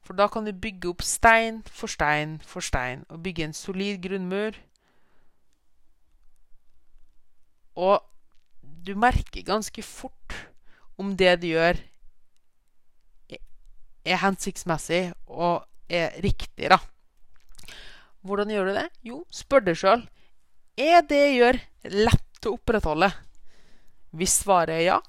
For 0.07 0.15
da 0.15 0.29
kan 0.31 0.47
du 0.47 0.53
bygge 0.55 0.93
opp 0.93 1.03
stein 1.03 1.59
for 1.67 1.91
stein 1.91 2.37
for 2.47 2.63
stein 2.63 3.03
og 3.11 3.19
bygge 3.25 3.49
en 3.49 3.55
solid 3.55 3.99
grunnmur. 4.03 4.55
Og 7.75 7.99
du 8.87 8.95
merker 8.95 9.43
ganske 9.43 9.83
fort 9.83 10.35
om 10.97 11.11
det 11.19 11.35
du 11.43 11.49
gjør, 11.51 11.81
er 14.07 14.21
hensiktsmessig 14.23 15.09
og 15.27 15.65
er 15.91 16.15
riktig, 16.23 16.69
da. 16.71 16.79
Hvordan 18.23 18.51
gjør 18.51 18.69
du 18.69 18.77
det? 18.79 18.87
Jo, 19.03 19.21
spør 19.31 19.65
deg 19.67 19.79
sjøl. 19.79 20.07
Er 20.79 21.03
det 21.09 21.19
jeg 21.19 21.35
gjør, 21.37 21.59
lett 22.07 22.47
å 22.47 22.55
opprettholde? 22.55 23.11
Hvis 24.17 24.39
svaret 24.41 24.73
er 24.73 24.85
ja, 24.85 24.99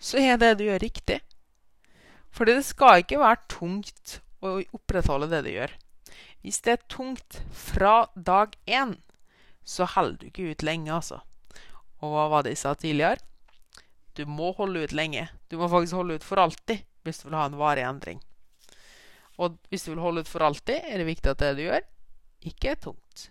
så 0.00 0.20
er 0.20 0.38
det 0.40 0.56
du 0.58 0.66
gjør, 0.66 0.80
riktig. 0.82 1.20
For 2.32 2.48
det 2.48 2.62
skal 2.64 3.02
ikke 3.02 3.20
være 3.20 3.44
tungt 3.52 4.18
å 4.44 4.58
opprettholde 4.76 5.28
det 5.32 5.42
du 5.46 5.50
gjør. 5.54 5.72
Hvis 6.44 6.60
det 6.64 6.76
er 6.76 6.88
tungt 6.92 7.40
fra 7.52 8.06
dag 8.14 8.54
én, 8.68 8.96
så 9.66 9.88
holder 9.96 10.20
du 10.20 10.28
ikke 10.28 10.52
ut 10.52 10.64
lenge, 10.66 10.92
altså. 10.94 11.20
Og 12.04 12.12
hva 12.12 12.26
var 12.30 12.44
det 12.44 12.54
jeg 12.54 12.62
sa 12.62 12.74
tidligere? 12.78 13.20
Du 14.16 14.24
må 14.30 14.52
holde 14.56 14.84
ut 14.86 14.94
lenge. 14.96 15.26
Du 15.50 15.58
må 15.60 15.68
faktisk 15.68 15.98
holde 15.98 16.16
ut 16.16 16.24
for 16.24 16.40
alltid 16.40 16.84
hvis 17.06 17.20
du 17.20 17.28
vil 17.28 17.36
ha 17.38 17.46
en 17.46 17.58
varig 17.58 17.84
endring. 17.86 18.20
Og 19.42 19.58
hvis 19.70 19.84
du 19.84 19.92
vil 19.92 20.02
holde 20.02 20.24
ut 20.24 20.30
for 20.30 20.44
alltid, 20.46 20.80
er 20.80 21.00
det 21.00 21.08
viktig 21.08 21.32
at 21.32 21.42
det 21.42 21.52
du 21.58 21.66
gjør, 21.66 21.84
ikke 22.48 22.72
er 22.72 22.80
tungt. 22.80 23.26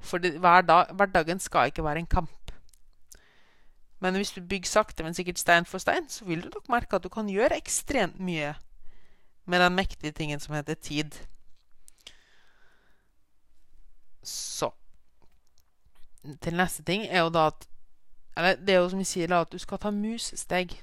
For 0.00 0.22
hverdagen 0.22 1.42
skal 1.42 1.68
ikke 1.70 1.84
være 1.84 2.02
en 2.02 2.10
kamp. 2.10 2.39
Men 4.00 4.14
hvis 4.14 4.30
du 4.32 4.40
bygger 4.40 4.68
sakte, 4.68 5.04
men 5.04 5.14
sikkert 5.14 5.38
stein 5.38 5.64
for 5.64 5.78
stein, 5.78 6.08
så 6.08 6.24
vil 6.24 6.42
du 6.42 6.48
nok 6.54 6.68
merke 6.68 6.96
at 6.96 7.04
du 7.04 7.08
kan 7.08 7.28
gjøre 7.28 7.56
ekstremt 7.56 8.20
mye 8.20 8.54
med 9.44 9.60
den 9.60 9.74
mektige 9.74 10.12
tingen 10.12 10.40
som 10.40 10.54
heter 10.54 10.74
tid. 10.74 11.10
Så 14.22 14.70
Til 16.42 16.56
neste 16.56 16.82
ting 16.82 17.06
er 17.08 17.20
jo 17.20 17.28
da 17.28 17.46
at 17.46 17.68
Eller 18.36 18.54
det 18.54 18.74
er 18.74 18.78
jo 18.78 18.88
som 18.88 18.98
vi 18.98 19.04
sier, 19.04 19.26
da, 19.26 19.40
at 19.40 19.52
du 19.52 19.58
skal 19.58 19.78
ta 19.78 19.90
musesteg. 19.90 20.82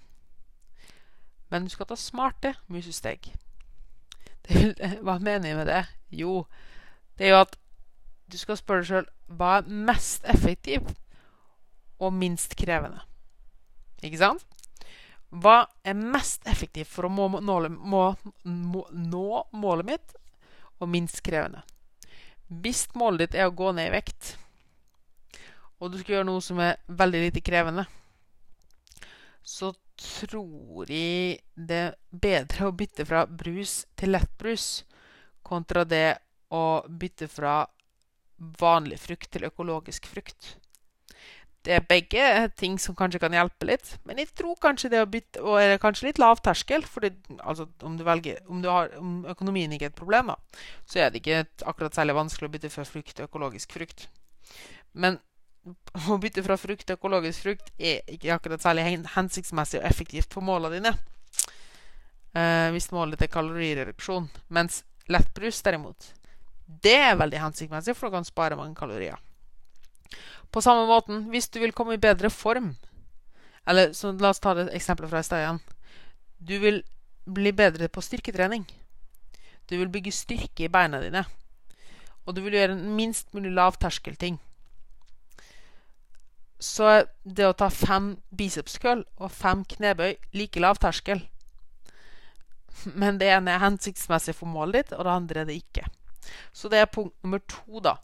Men 1.50 1.63
du 1.63 1.69
skal 1.69 1.86
ta 1.86 1.95
smarte 1.95 2.53
musesteg. 2.67 3.33
Vil, 4.50 4.75
hva 5.05 5.17
mener 5.19 5.47
jeg 5.47 5.57
med 5.57 5.65
det? 5.65 5.86
Jo, 6.12 6.45
det 7.17 7.27
er 7.27 7.29
jo 7.29 7.39
at 7.41 7.55
du 8.31 8.38
skal 8.38 8.57
spørre 8.57 8.83
deg 8.83 8.89
sjøl 8.89 9.07
hva 9.27 9.57
er 9.57 9.69
mest 9.88 10.25
effektivt 10.27 10.91
og 11.97 12.13
minst 12.13 12.55
krevende. 12.59 13.01
Ikke 14.05 14.19
sant? 14.21 14.43
Hva 15.27 15.65
er 15.83 15.97
mest 15.97 16.45
effektivt 16.47 16.91
for 16.91 17.07
å 17.07 17.11
må, 17.11 17.27
nå, 17.43 17.57
må, 17.69 18.03
må, 18.45 18.83
nå 18.91 19.43
målet 19.59 19.89
mitt, 19.89 20.13
og 20.79 20.91
minst 20.93 21.19
krevende? 21.25 21.63
Hvis 22.47 22.85
målet 22.95 23.25
ditt 23.25 23.41
er 23.41 23.49
å 23.49 23.55
gå 23.55 23.73
ned 23.75 23.89
i 23.89 23.95
vekt, 23.97 24.35
og 25.77 25.91
du 25.91 25.99
skal 25.99 26.17
gjøre 26.17 26.29
noe 26.29 26.43
som 26.43 26.61
er 26.63 26.79
veldig 26.87 27.25
lite 27.25 27.43
krevende, 27.43 27.83
så 29.43 29.73
tror 29.97 30.89
jeg 30.91 31.41
det 31.55 31.81
er 31.89 31.97
bedre 32.11 32.69
å 32.69 32.75
bytte 32.75 33.05
fra 33.07 33.25
brus 33.27 33.81
til 33.97 34.13
lettbrus 34.13 34.67
kontra 35.47 35.83
det 35.87 36.19
å 36.53 36.83
bytte 36.87 37.27
fra 37.31 37.61
vanlig 38.37 38.99
frukt 39.01 39.31
til 39.33 39.47
økologisk 39.47 40.07
frukt. 40.11 40.55
Det 41.67 41.75
er 41.75 41.83
begge 41.83 42.25
ting 42.55 42.77
som 42.79 42.95
kanskje 42.95 43.19
kan 43.19 43.33
hjelpe 43.36 43.67
litt, 43.67 43.89
men 44.07 44.21
jeg 44.21 44.29
tror 44.39 44.55
kanskje 44.63 44.91
det 44.93 45.01
å 45.03 45.09
bytte 45.12 45.41
Og 45.43 45.57
er 45.59 45.74
det 45.74 45.81
kanskje 45.83 46.07
litt 46.07 46.21
lavterskel, 46.21 46.86
for 46.88 47.03
altså, 47.41 47.67
om, 47.83 47.97
om, 48.00 48.62
om 49.01 49.09
økonomien 49.33 49.74
ikke 49.75 49.89
er 49.89 49.91
et 49.91 50.00
problem, 50.00 50.31
da, 50.31 50.62
så 50.88 51.01
er 51.03 51.12
det 51.12 51.19
ikke 51.19 51.43
akkurat 51.67 51.97
særlig 51.97 52.15
vanskelig 52.15 52.47
å 52.47 52.53
bytte 52.55 52.71
fra 52.71 52.88
frukt 52.88 53.17
til 53.17 53.27
økologisk 53.27 53.75
frukt. 53.75 54.07
Men 54.95 55.19
å 56.07 56.17
bytte 56.24 56.45
fra 56.45 56.55
frukt 56.59 56.88
til 56.88 56.95
økologisk 56.95 57.43
frukt 57.43 57.71
er 57.75 58.00
ikke 58.15 58.36
akkurat 58.38 58.63
særlig 58.63 58.88
hensiktsmessig 59.17 59.81
og 59.81 59.88
effektivt 59.91 60.31
for 60.33 60.47
målene 60.47 60.79
dine. 60.79 60.95
Eh, 62.38 62.69
hvis 62.75 62.91
målet 62.95 63.27
er 63.27 63.31
kalorireduksjon. 63.33 64.29
Mens 64.55 64.83
lettbrus, 65.12 65.59
derimot, 65.65 66.12
det 66.67 66.97
er 67.09 67.19
veldig 67.19 67.41
hensiktsmessig, 67.41 67.95
for 67.97 68.07
du 68.07 68.17
kan 68.17 68.27
spare 68.27 68.59
mange 68.59 68.77
kalorier. 68.77 69.19
På 70.57 70.61
samme 70.65 70.87
måten, 70.89 71.27
hvis 71.29 71.51
du 71.53 71.59
vil 71.61 71.71
komme 71.75 71.93
i 71.93 72.01
bedre 72.01 72.31
form 72.33 72.71
Eller 73.69 73.91
så 73.93 74.09
la 74.17 74.31
oss 74.33 74.39
ta 74.41 74.55
det 74.57 74.71
eksempelet 74.73 75.11
fra 75.11 75.19
i 75.21 75.25
stad 75.27 75.41
igjen. 75.43 75.59
Du 76.39 76.53
vil 76.63 76.79
bli 77.29 77.51
bedre 77.53 77.89
på 77.93 78.01
styrketrening. 78.01 78.63
Du 79.69 79.75
vil 79.77 79.91
bygge 79.93 80.15
styrke 80.15 80.65
i 80.65 80.71
beina 80.71 81.01
dine. 81.03 81.25
Og 82.25 82.33
du 82.33 82.41
vil 82.41 82.55
gjøre 82.57 82.73
en 82.73 82.95
minst 82.95 83.35
mulig 83.37 83.51
lavterskelting. 83.53 84.39
Så 86.57 87.03
det 87.21 87.45
å 87.45 87.53
ta 87.53 87.69
fem 87.69 88.15
bicepskøll 88.33 89.05
og 89.19 89.35
fem 89.35 89.61
knebøy 89.75 90.15
like 90.33 90.63
lavterskel. 90.63 91.21
Men 93.03 93.21
det 93.21 93.29
ene 93.35 93.53
er 93.53 93.65
hensiktsmessig 93.67 94.33
for 94.39 94.49
målet 94.49 94.87
ditt, 94.87 94.97
og 94.97 95.05
det 95.05 95.15
andre 95.19 95.43
er 95.43 95.51
det 95.51 95.61
ikke. 95.61 95.85
Så 96.49 96.73
det 96.73 96.81
er 96.81 96.89
punkt 96.89 97.13
nummer 97.21 97.45
to, 97.45 97.83
da. 97.83 97.99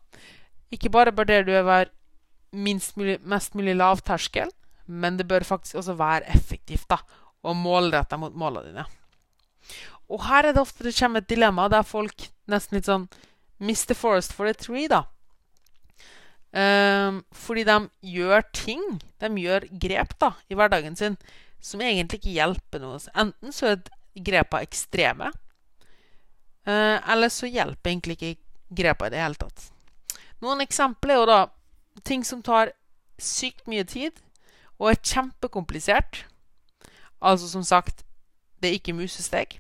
Ikke 0.70 0.94
bare 0.94 1.16
bør 1.16 1.34
du 1.42 1.56
være 1.58 1.90
mulig, 2.54 3.20
mest 3.26 3.58
mulig 3.58 3.76
lav 3.76 4.04
terskel, 4.06 4.52
men 4.86 5.18
det 5.18 5.28
bør 5.30 5.46
faktisk 5.48 5.82
også 5.82 5.96
være 6.00 6.28
effektivt 6.34 6.88
da, 6.92 7.00
og 7.44 7.58
målretta 7.60 8.20
mot 8.20 8.36
målene 8.36 8.72
dine. 8.72 8.86
Og 10.12 10.26
her 10.28 10.46
er 10.46 10.54
det 10.54 10.62
ofte 10.62 10.86
det 10.86 10.96
kommer 10.98 11.24
et 11.24 11.30
dilemma 11.32 11.70
der 11.72 11.86
folk 11.88 12.28
nesten 12.52 12.78
litt 12.78 12.90
sånn 12.90 13.08
Mr. 13.64 13.96
Forest 13.96 14.34
for 14.36 14.50
a 14.50 14.56
tree, 14.58 14.90
da. 14.92 15.06
Um, 16.54 17.24
fordi 17.34 17.64
de 17.66 17.78
gjør 18.14 18.44
ting, 18.54 18.82
de 19.24 19.30
gjør 19.42 19.66
grep 19.82 20.14
da, 20.22 20.34
i 20.52 20.58
hverdagen 20.58 20.98
sin 21.00 21.16
som 21.64 21.82
egentlig 21.82 22.20
ikke 22.20 22.36
hjelper 22.36 22.84
noe. 22.84 23.00
Enten 23.18 23.56
så 23.56 23.72
er 23.72 23.88
grepa 24.14 24.60
ekstreme, 24.62 25.32
uh, 26.68 26.98
eller 27.00 27.32
så 27.34 27.50
hjelper 27.50 27.90
egentlig 27.90 28.20
ikke 28.20 28.36
grepa 28.84 29.08
i 29.08 29.16
det 29.16 29.24
hele 29.24 29.40
tatt. 29.40 29.70
Noen 30.44 30.62
eksempler 30.66 31.16
er 31.16 31.22
jo 31.22 31.30
da 31.30 31.40
ting 32.04 32.26
som 32.26 32.42
tar 32.42 32.74
sykt 33.22 33.68
mye 33.70 33.86
tid 33.88 34.18
og 34.80 34.90
er 34.92 35.02
kjempekomplisert. 35.02 36.26
Altså 37.24 37.48
som 37.48 37.64
sagt, 37.64 38.04
det 38.60 38.70
er 38.70 38.80
ikke 38.80 38.96
musesteg. 38.98 39.60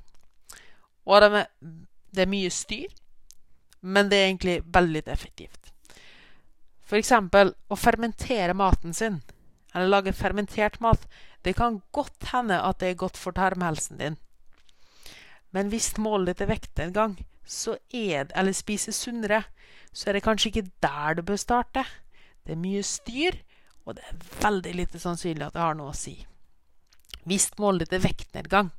Og 1.05 1.21
det 1.21 2.23
er, 2.23 2.29
mye 2.29 2.49
styr, 2.49 2.91
men 3.81 4.09
det 4.09 4.17
er 4.17 4.29
egentlig 4.29 4.57
veldig 4.65 5.03
effektivt. 5.11 5.71
F.eks. 6.83 7.11
å 7.11 7.79
fermentere 7.79 8.55
maten 8.55 8.93
sin, 8.95 9.21
eller 9.73 9.91
lage 9.91 10.13
fermentert 10.15 10.79
mat. 10.83 11.07
Det 11.43 11.55
kan 11.57 11.81
godt 11.91 12.31
hende 12.31 12.61
at 12.63 12.79
det 12.79 12.93
er 12.93 13.01
godt 13.03 13.19
for 13.19 13.35
tarmhelsen 13.35 13.99
din. 13.99 14.17
Men 15.51 15.69
hvis 15.69 15.97
målet 15.97 16.39
ditt 16.39 16.79
er 16.79 16.93
gang, 16.95 17.17
så 17.45 17.77
er 17.91 18.23
det, 18.23 18.31
eller 18.35 18.55
spise 18.55 18.91
sunnere, 18.91 19.43
så 19.93 20.09
er 20.09 20.13
det 20.13 20.23
kanskje 20.23 20.49
ikke 20.49 20.69
der 20.81 21.19
du 21.19 21.21
bør 21.21 21.35
starte. 21.35 21.83
Det 22.43 22.55
er 22.55 22.61
mye 22.61 22.83
styr, 22.83 23.39
og 23.85 23.97
det 23.97 24.05
er 24.07 24.23
veldig 24.43 24.73
lite 24.75 24.99
sannsynlig 24.99 25.47
at 25.47 25.55
det 25.55 25.63
har 25.63 25.75
noe 25.79 25.91
å 25.91 25.97
si. 25.97 26.15
Hvis 27.23 27.51
målet 27.59 27.87
ditt 27.87 27.97
er 27.99 28.03
vektnedgang, 28.07 28.71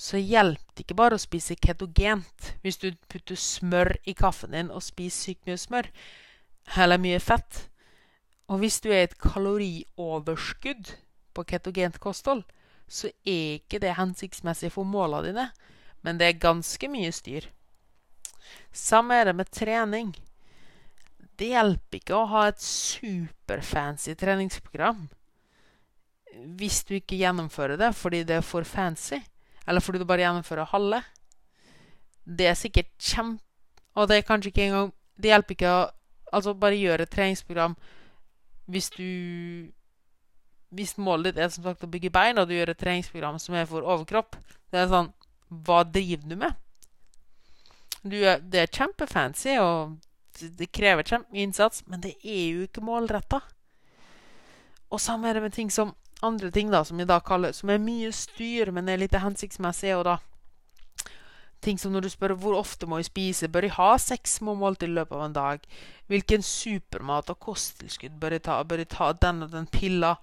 så 0.00 0.16
hjelper 0.16 0.76
det 0.76 0.84
ikke 0.86 0.96
bare 0.96 1.18
å 1.18 1.20
spise 1.20 1.58
ketogent 1.60 2.54
hvis 2.62 2.78
du 2.80 2.88
putter 3.10 3.36
smør 3.36 3.92
i 4.08 4.14
kaffen 4.16 4.54
din 4.56 4.70
og 4.72 4.84
spiser 4.84 5.34
sykt 5.34 5.48
mye 5.48 5.60
smør 5.60 5.90
eller 6.80 7.02
mye 7.02 7.18
fett. 7.20 7.66
Og 8.48 8.62
hvis 8.62 8.80
du 8.80 8.88
er 8.90 9.04
et 9.04 9.18
kalorioverskudd 9.20 10.94
på 11.36 11.44
ketogent 11.52 12.00
kosthold, 12.00 12.46
så 12.88 13.10
er 13.28 13.60
ikke 13.60 13.78
det 13.82 13.98
hensiktsmessig 13.98 14.72
for 14.74 14.88
målene 14.88 15.28
dine, 15.28 15.46
men 16.02 16.18
det 16.18 16.26
er 16.26 16.42
ganske 16.42 16.88
mye 16.90 17.12
styr. 17.14 17.46
Samme 18.72 19.20
er 19.20 19.30
det 19.30 19.36
med 19.38 19.52
trening. 19.54 20.14
Det 21.40 21.48
hjelper 21.54 22.00
ikke 22.00 22.18
å 22.18 22.28
ha 22.28 22.44
et 22.50 22.60
superfancy 22.60 24.12
treningsprogram 24.18 25.06
hvis 26.60 26.82
du 26.86 26.94
ikke 26.96 27.18
gjennomfører 27.18 27.80
det 27.80 27.90
fordi 27.96 28.22
det 28.28 28.38
er 28.38 28.46
for 28.46 28.64
fancy, 28.64 29.18
eller 29.66 29.82
fordi 29.82 30.00
du 30.00 30.06
bare 30.08 30.22
gjennomfører 30.22 30.70
halve. 30.72 31.02
Det 32.24 32.46
er 32.50 32.58
sikkert 32.58 32.92
kjempe... 32.98 33.42
Og 33.98 34.06
det 34.06 34.20
er 34.20 34.22
kanskje 34.22 34.52
ikke 34.52 34.62
engang 34.68 34.90
Det 35.18 35.32
hjelper 35.32 35.56
ikke 35.56 35.70
å 35.74 35.78
Altså, 36.30 36.52
bare 36.54 36.78
gjøre 36.78 37.02
et 37.02 37.10
treningsprogram 37.10 37.72
hvis 38.70 38.86
du 38.94 39.06
Hvis 40.70 40.92
målet 41.02 41.32
ditt 41.32 41.40
er 41.42 41.48
som 41.50 41.64
sagt 41.66 41.82
å 41.82 41.90
bygge 41.90 42.12
bein, 42.14 42.38
og 42.38 42.46
du 42.46 42.54
gjør 42.54 42.70
et 42.70 42.78
treningsprogram 42.78 43.40
som 43.42 43.56
er 43.58 43.66
for 43.66 43.82
overkropp 43.82 44.38
Det 44.70 44.78
er 44.78 44.92
sånn 44.92 45.10
Hva 45.50 45.80
driver 45.82 46.30
du 46.30 46.36
med? 46.38 46.54
Du, 48.04 48.14
det 48.14 48.62
er 48.62 48.70
kjempefancy, 48.70 49.58
og 49.58 49.98
det 50.38 50.70
krever 50.72 51.06
kjempeinnsats, 51.06 51.84
men 51.86 52.00
det 52.04 52.14
er 52.22 52.44
jo 52.54 52.68
ikke 52.68 52.84
målretta. 52.84 53.40
Og 54.90 55.00
samme 55.00 55.28
er 55.28 55.38
det 55.38 55.44
med 55.44 55.54
ting 55.54 55.70
som 55.70 55.94
andre 56.22 56.50
ting 56.50 56.70
da, 56.70 56.84
som 56.84 56.98
vi 56.98 57.06
da 57.08 57.20
kaller 57.24 57.54
som 57.56 57.70
er 57.72 57.82
mye 57.82 58.10
styr, 58.12 58.72
men 58.74 58.88
er 58.88 59.00
litt 59.00 59.16
hensiktsmessig. 59.16 59.94
og 59.96 60.04
da 60.08 60.18
Ting 61.60 61.76
som 61.76 61.92
når 61.92 62.06
du 62.06 62.08
spør 62.08 62.32
hvor 62.40 62.56
ofte 62.56 62.86
må 62.88 62.98
jeg 63.00 63.10
spise, 63.10 63.48
bør 63.52 63.66
jeg 63.66 63.76
ha 63.76 63.90
seks 64.00 64.38
små 64.38 64.54
måltid 64.56 64.88
i 64.88 64.94
løpet 64.96 65.16
av 65.16 65.24
en 65.26 65.34
dag? 65.36 65.66
Hvilken 66.08 66.44
supermat 66.44 67.28
og 67.34 67.40
kosttilskudd 67.44 68.14
bør 68.20 68.38
jeg 68.38 68.46
ta? 68.46 68.62
Bør 68.64 68.80
jeg 68.80 68.88
ta 68.94 69.10
den 69.12 69.44
og 69.44 69.50
den 69.52 69.68
pilla? 69.68 70.14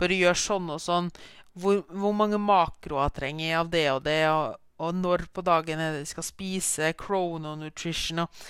Bør 0.00 0.14
jeg 0.14 0.24
gjøre 0.24 0.40
sånn 0.40 0.70
og 0.72 0.80
sånn? 0.80 1.10
Hvor, 1.52 1.82
hvor 1.92 2.16
mange 2.16 2.40
makroer 2.40 3.12
trenger 3.12 3.44
jeg 3.44 3.58
av 3.60 3.68
det 3.74 3.84
og 3.92 4.00
det? 4.08 4.22
Og, 4.30 4.56
og 4.80 4.96
når 5.02 5.26
på 5.36 5.44
dagen 5.44 5.84
er 5.84 5.92
det 5.92 6.06
jeg 6.06 6.14
skal 6.14 6.28
spise? 6.30 6.94
Chrononutrition 7.04 8.24
og 8.24 8.46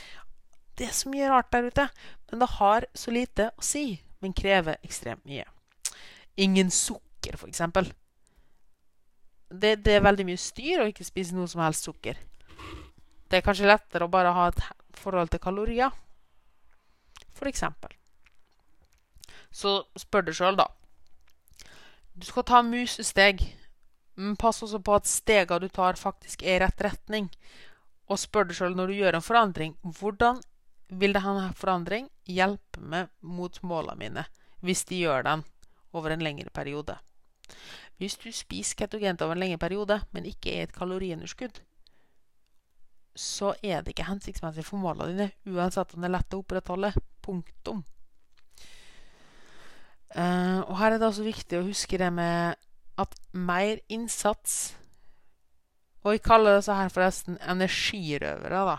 Det 0.77 0.89
er 0.89 0.93
så 0.93 1.09
mye 1.09 1.29
rart 1.31 1.53
der 1.53 1.69
ute. 1.71 1.89
Men 2.31 2.43
det 2.43 2.49
har 2.59 2.87
så 2.95 3.13
lite 3.15 3.51
å 3.57 3.65
si, 3.65 3.85
men 4.21 4.37
krever 4.37 4.81
ekstremt 4.85 5.25
mye. 5.29 5.47
Ingen 6.37 6.71
sukker, 6.71 7.39
f.eks. 7.39 7.63
Det, 9.47 9.77
det 9.87 9.95
er 9.95 10.05
veldig 10.05 10.27
mye 10.29 10.41
styr 10.41 10.83
å 10.83 10.89
ikke 10.91 11.07
spise 11.07 11.37
noe 11.37 11.49
som 11.49 11.63
helst 11.65 11.87
sukker. 11.87 12.19
Det 13.27 13.39
er 13.39 13.47
kanskje 13.47 13.69
lettere 13.71 14.07
å 14.07 14.13
bare 14.13 14.35
ha 14.35 14.49
et 14.51 14.61
forhold 14.97 15.33
til 15.33 15.43
kalorier, 15.43 15.95
f.eks. 17.37 17.63
Så 19.55 19.79
spør 19.99 20.27
deg 20.27 20.37
sjøl, 20.37 20.59
da. 20.59 20.69
Du 22.17 22.27
skal 22.29 22.47
ta 22.49 22.61
musesteg, 22.65 23.43
men 24.17 24.37
pass 24.41 24.63
også 24.65 24.81
på 24.85 24.95
at 24.97 25.09
stegene 25.09 25.65
du 25.65 25.73
tar, 25.73 25.99
faktisk 26.01 26.45
er 26.45 26.59
i 26.59 26.61
rett 26.65 26.85
retning. 26.85 27.31
Og 28.09 28.21
spør 28.21 28.51
deg 28.51 28.59
sjøl 28.59 28.77
når 28.77 28.93
du 28.93 29.01
gjør 29.01 29.19
en 29.19 29.25
forandring, 29.25 29.75
hvordan 29.99 30.41
vil 30.89 31.17
denne 31.17 31.51
forandring 31.59 32.09
hjelpe 32.31 32.83
meg 32.83 33.11
mot 33.21 33.59
målene 33.67 33.99
mine, 34.01 34.27
hvis 34.63 34.85
de 34.89 35.03
gjør 35.03 35.27
den 35.27 35.45
over 35.97 36.15
en 36.15 36.25
lengre 36.25 36.53
periode? 36.55 36.99
Hvis 37.97 38.19
du 38.21 38.29
spiser 38.35 38.77
ketogent 38.83 39.23
over 39.25 39.37
en 39.37 39.45
lengre 39.45 39.61
periode, 39.63 40.01
men 40.13 40.29
ikke 40.29 40.53
er 40.53 40.67
et 40.67 40.77
kaloriunderskudd, 40.77 41.63
så 43.17 43.55
er 43.65 43.81
det 43.81 43.95
ikke 43.95 44.11
hensiktsmessig 44.11 44.65
for 44.67 44.81
målene 44.81 45.15
dine, 45.15 45.29
uansett 45.49 45.95
om 45.95 46.05
det 46.05 46.11
er 46.11 46.17
lett 46.19 46.37
å 46.37 46.43
opprettholde. 46.43 46.93
Punktum. 47.25 47.81
Uh, 50.17 50.61
og 50.69 50.77
her 50.79 50.95
er 50.95 51.01
det 51.01 51.09
også 51.09 51.25
viktig 51.27 51.59
å 51.59 51.67
huske 51.67 51.99
det 51.99 52.13
med 52.15 52.61
at 52.97 53.17
mer 53.35 53.81
innsats 53.93 54.77
Og 56.07 56.15
vi 56.15 56.21
kaller 56.23 56.55
det 56.57 56.63
så 56.65 56.77
her 56.79 56.93
forresten 56.95 57.35
energirøvere, 57.43 58.61
da. 58.69 58.77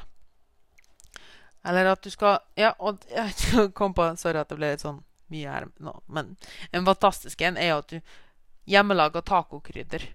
Eller 1.67 1.91
at 1.91 2.03
du 2.03 2.11
skal 2.13 2.39
Ja, 2.59 2.73
og 2.79 3.03
jeg 3.11 3.71
kom 3.77 3.95
på 3.97 4.07
Sorry 4.19 4.39
at 4.39 4.51
det 4.51 4.59
ble 4.59 4.71
litt 4.73 4.85
sånn 4.85 5.03
mye 5.33 5.51
her 5.51 5.67
nå. 5.83 5.93
Men 6.07 6.35
en 6.71 6.87
fantastisk 6.87 7.41
en 7.43 7.57
er 7.59 7.73
jo 7.73 7.81
at 7.81 7.91
du 7.91 8.13
hjemmelager 8.71 9.23
tacokrydder. 9.27 10.05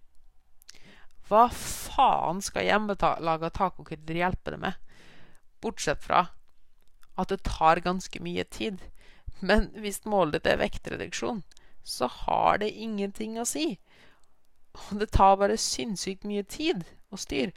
Hva 1.28 1.46
faen 1.52 2.40
skal 2.44 2.66
hjemmelaga 2.68 3.50
tacokrydder 3.52 4.20
hjelpe 4.22 4.54
deg 4.54 4.62
med? 4.64 4.78
Bortsett 5.64 6.00
fra 6.04 6.26
at 7.20 7.28
det 7.28 7.42
tar 7.44 7.82
ganske 7.84 8.20
mye 8.24 8.44
tid. 8.44 8.80
Men 9.40 9.68
hvis 9.76 10.04
målet 10.08 10.40
ditt 10.40 10.50
er 10.52 10.60
vektreduksjon, 10.62 11.42
så 11.84 12.08
har 12.08 12.62
det 12.62 12.70
ingenting 12.72 13.38
å 13.40 13.46
si. 13.48 13.76
Og 14.72 15.00
det 15.02 15.10
tar 15.12 15.36
bare 15.40 15.60
sinnssykt 15.60 16.24
mye 16.28 16.44
tid 16.48 16.84
å 17.12 17.20
styre. 17.20 17.52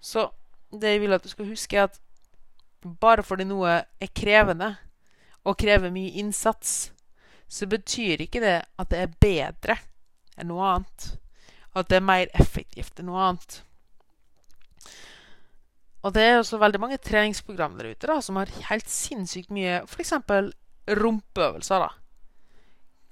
Så 0.00 0.28
det 0.70 0.94
jeg 0.94 1.02
vil 1.02 1.16
at 1.16 1.24
du 1.24 1.30
skal 1.32 1.50
huske, 1.50 1.78
er 1.78 1.90
at 1.90 2.00
bare 3.00 3.24
fordi 3.26 3.46
noe 3.48 3.78
er 3.82 4.12
krevende 4.16 4.74
og 5.46 5.58
krever 5.60 5.92
mye 5.94 6.16
innsats, 6.20 6.90
så 7.46 7.68
betyr 7.70 8.24
ikke 8.24 8.42
det 8.42 8.56
at 8.64 8.90
det 8.90 9.02
er 9.02 9.14
bedre 9.22 9.78
enn 10.36 10.50
noe 10.50 10.66
annet 10.74 11.12
at 11.76 11.90
det 11.90 11.98
er 11.98 12.08
mer 12.08 12.30
effektivt 12.34 13.00
enn 13.00 13.10
noe 13.10 13.22
annet. 13.28 13.60
Og 16.06 16.14
det 16.14 16.22
er 16.22 16.38
også 16.38 16.60
veldig 16.62 16.80
mange 16.80 16.98
treningsprogram 17.02 17.76
der 17.78 17.90
ute 17.92 18.08
da, 18.08 18.20
som 18.22 18.38
har 18.40 18.52
helt 18.70 18.88
sinnssykt 18.90 19.50
mye 19.52 19.82
f.eks. 19.84 20.14
rumpeøvelser. 20.86 21.82
da. 21.82 21.90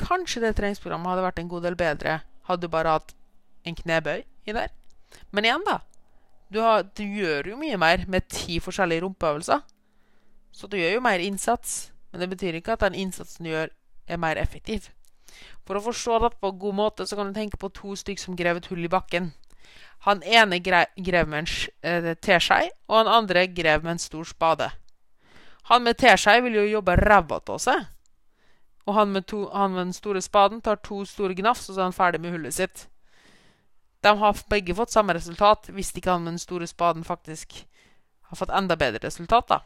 Kanskje 0.01 0.45
det 0.45 0.55
treningsprogrammet 0.59 1.13
hadde 1.13 1.27
vært 1.27 1.43
en 1.43 1.51
god 1.51 1.67
del 1.67 1.77
bedre 1.79 2.21
hadde 2.49 2.67
du 2.67 2.73
bare 2.73 2.97
hatt 2.99 3.15
en 3.65 3.77
knebøy 3.77 4.23
i 4.23 4.55
der. 4.55 4.73
Men 5.33 5.49
igjen, 5.49 5.65
da. 5.67 5.81
Du, 6.55 6.61
har, 6.63 6.85
du 6.95 7.03
gjør 7.03 7.51
jo 7.51 7.57
mye 7.59 7.79
mer 7.81 8.05
med 8.07 8.29
ti 8.31 8.61
forskjellige 8.63 9.03
rumpeøvelser. 9.03 9.65
Så 10.55 10.71
du 10.71 10.77
gjør 10.79 11.01
jo 11.01 11.03
mer 11.03 11.23
innsats. 11.23 11.91
Men 12.13 12.23
det 12.23 12.31
betyr 12.31 12.61
ikke 12.61 12.77
at 12.77 12.85
den 12.85 12.95
innsatsen 12.95 13.47
du 13.47 13.51
gjør, 13.51 13.73
er 14.07 14.21
mer 14.23 14.39
effektiv. 14.39 14.87
For 15.67 15.75
å 15.75 15.83
forstå 15.83 16.21
dette 16.23 16.39
på 16.39 16.53
en 16.53 16.61
god 16.61 16.77
måte, 16.79 17.07
så 17.09 17.19
kan 17.19 17.33
du 17.33 17.35
tenke 17.35 17.59
på 17.59 17.73
to 17.75 17.97
stykker 17.99 18.23
som 18.23 18.37
grev 18.39 18.61
et 18.61 18.69
hull 18.71 18.85
i 18.87 18.93
bakken. 18.93 19.33
Han 20.07 20.23
ene 20.23 20.61
grev 20.61 21.29
med 21.33 21.41
en 21.41 21.51
eh, 21.83 22.15
teskje, 22.23 22.69
og 22.87 23.01
han 23.01 23.11
andre 23.11 23.47
grev 23.51 23.83
med 23.83 23.97
en 23.97 24.03
stor 24.03 24.29
spade. 24.29 24.71
Han 25.73 25.83
med 25.83 25.99
teskje 25.99 26.37
vil 26.45 26.61
jo 26.61 26.67
jobbe 26.77 26.99
ræva 27.01 27.41
av 27.41 27.61
seg. 27.67 27.87
Og 28.85 28.95
han 28.95 29.15
med, 29.17 29.27
to, 29.27 29.47
han 29.49 29.73
med, 29.73 29.87
den 29.89 29.97
store 29.97 30.23
spaden 30.23 30.61
tar 30.61 30.77
to 30.85 31.03
store 31.09 31.35
gnafs, 31.35 31.71
og 31.71 31.75
så 31.75 31.81
er 31.81 31.89
han 31.89 31.97
ferdig 31.97 32.21
med 32.21 32.37
hullet 32.37 32.55
sitt. 32.55 32.87
De 34.05 34.13
har 34.21 34.43
begge 34.53 34.77
fått 34.77 34.93
samme 34.93 35.15
resultat, 35.17 35.71
hvis 35.73 35.95
ikke 35.97 36.13
han 36.13 36.27
med 36.27 36.35
den 36.35 36.43
store 36.43 36.69
spaden 36.69 37.07
faktisk 37.07 37.57
har 38.29 38.37
fått 38.37 38.53
enda 38.53 38.77
bedre 38.77 39.01
resultat. 39.07 39.49
da. 39.49 39.61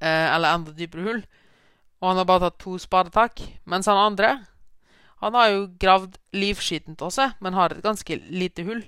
Eh, 0.00 0.34
eller 0.34 0.54
enda 0.54 0.74
dypere 0.74 1.06
hull. 1.06 1.22
Og 2.00 2.08
han 2.08 2.18
har 2.20 2.26
bare 2.28 2.48
tatt 2.48 2.58
to 2.64 2.78
spadetak. 2.78 3.40
Mens 3.64 3.86
han 3.86 4.00
andre 4.00 4.34
han 5.24 5.34
har 5.34 5.48
jo 5.48 5.60
gravd 5.80 6.18
livskittent 6.36 7.00
også, 7.00 7.30
men 7.40 7.56
har 7.56 7.72
et 7.72 7.84
ganske 7.84 8.18
lite 8.28 8.64
hull. 8.66 8.82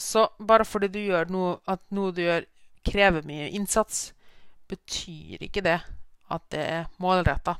Så 0.00 0.28
bare 0.40 0.64
fordi 0.64 0.88
du 0.88 1.00
gjør 1.02 1.28
noe, 1.28 1.58
at 1.68 1.82
noe 1.92 2.14
du 2.16 2.22
gjør, 2.22 2.46
krever 2.82 3.26
mye 3.28 3.50
innsats, 3.52 4.14
betyr 4.70 5.44
ikke 5.44 5.62
det 5.66 5.76
at 6.32 6.46
det 6.54 6.62
er 6.78 6.88
målretta. 7.02 7.58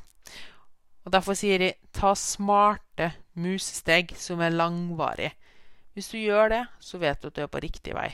Og 1.03 1.13
Derfor 1.13 1.35
sier 1.39 1.59
de 1.59 1.73
ta 1.95 2.13
smarte 2.19 3.13
musesteg 3.35 4.15
som 4.19 4.43
er 4.45 4.55
langvarige. 4.55 5.33
Hvis 5.93 6.13
du 6.13 6.19
gjør 6.19 6.49
det, 6.53 6.63
så 6.81 7.01
vet 7.03 7.21
du 7.21 7.29
at 7.29 7.37
du 7.37 7.43
er 7.43 7.51
på 7.53 7.61
riktig 7.63 7.97
vei. 7.97 8.09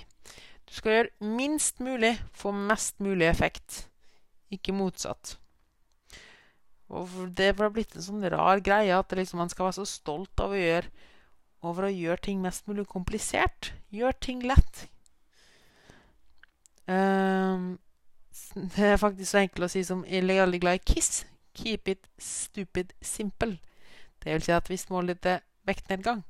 Du 0.68 0.74
skal 0.74 0.94
gjøre 0.94 1.35
minst 1.37 1.81
mulig 1.81 2.14
for 2.37 2.53
mest 2.53 2.98
mulig 3.01 3.29
effekt, 3.29 3.87
ikke 4.51 4.74
motsatt. 4.77 5.37
Og 6.88 7.09
det 7.37 7.53
har 7.59 7.72
blitt 7.72 7.94
en 7.96 8.05
sånn 8.05 8.24
rar 8.33 8.61
greie 8.64 8.96
at 8.96 9.12
liksom 9.16 9.42
man 9.42 9.53
skal 9.53 9.68
være 9.68 9.81
så 9.83 9.87
stolt 9.88 10.40
av 10.40 10.55
å 10.57 10.61
gjøre 10.61 10.88
over 11.68 11.88
å 11.88 11.92
gjøre 11.92 12.22
ting 12.29 12.40
mest 12.42 12.68
mulig 12.70 12.87
komplisert. 12.88 13.72
Gjør 13.92 14.14
ting 14.24 14.44
lett. 14.46 14.87
Um, 16.88 17.77
det 18.55 18.94
er 18.94 19.01
faktisk 19.01 19.33
så 19.33 19.42
enkelt 19.42 19.66
å 19.66 19.72
si 19.72 19.83
som 19.85 20.05
jeg 20.09 20.24
er 20.24 20.44
veldig 20.44 20.62
glad 20.62 20.81
i 20.81 20.87
Kiss. 20.94 21.24
Keep 21.59 21.90
it 21.90 22.09
stupid 22.23 22.94
simple. 23.03 23.59
Det 24.23 24.35
vil 24.35 24.44
si 24.47 24.55
at 24.55 24.71
hvis 24.71 24.88
målet 24.92 25.27
er 25.27 25.44
vektnedgang, 25.66 26.23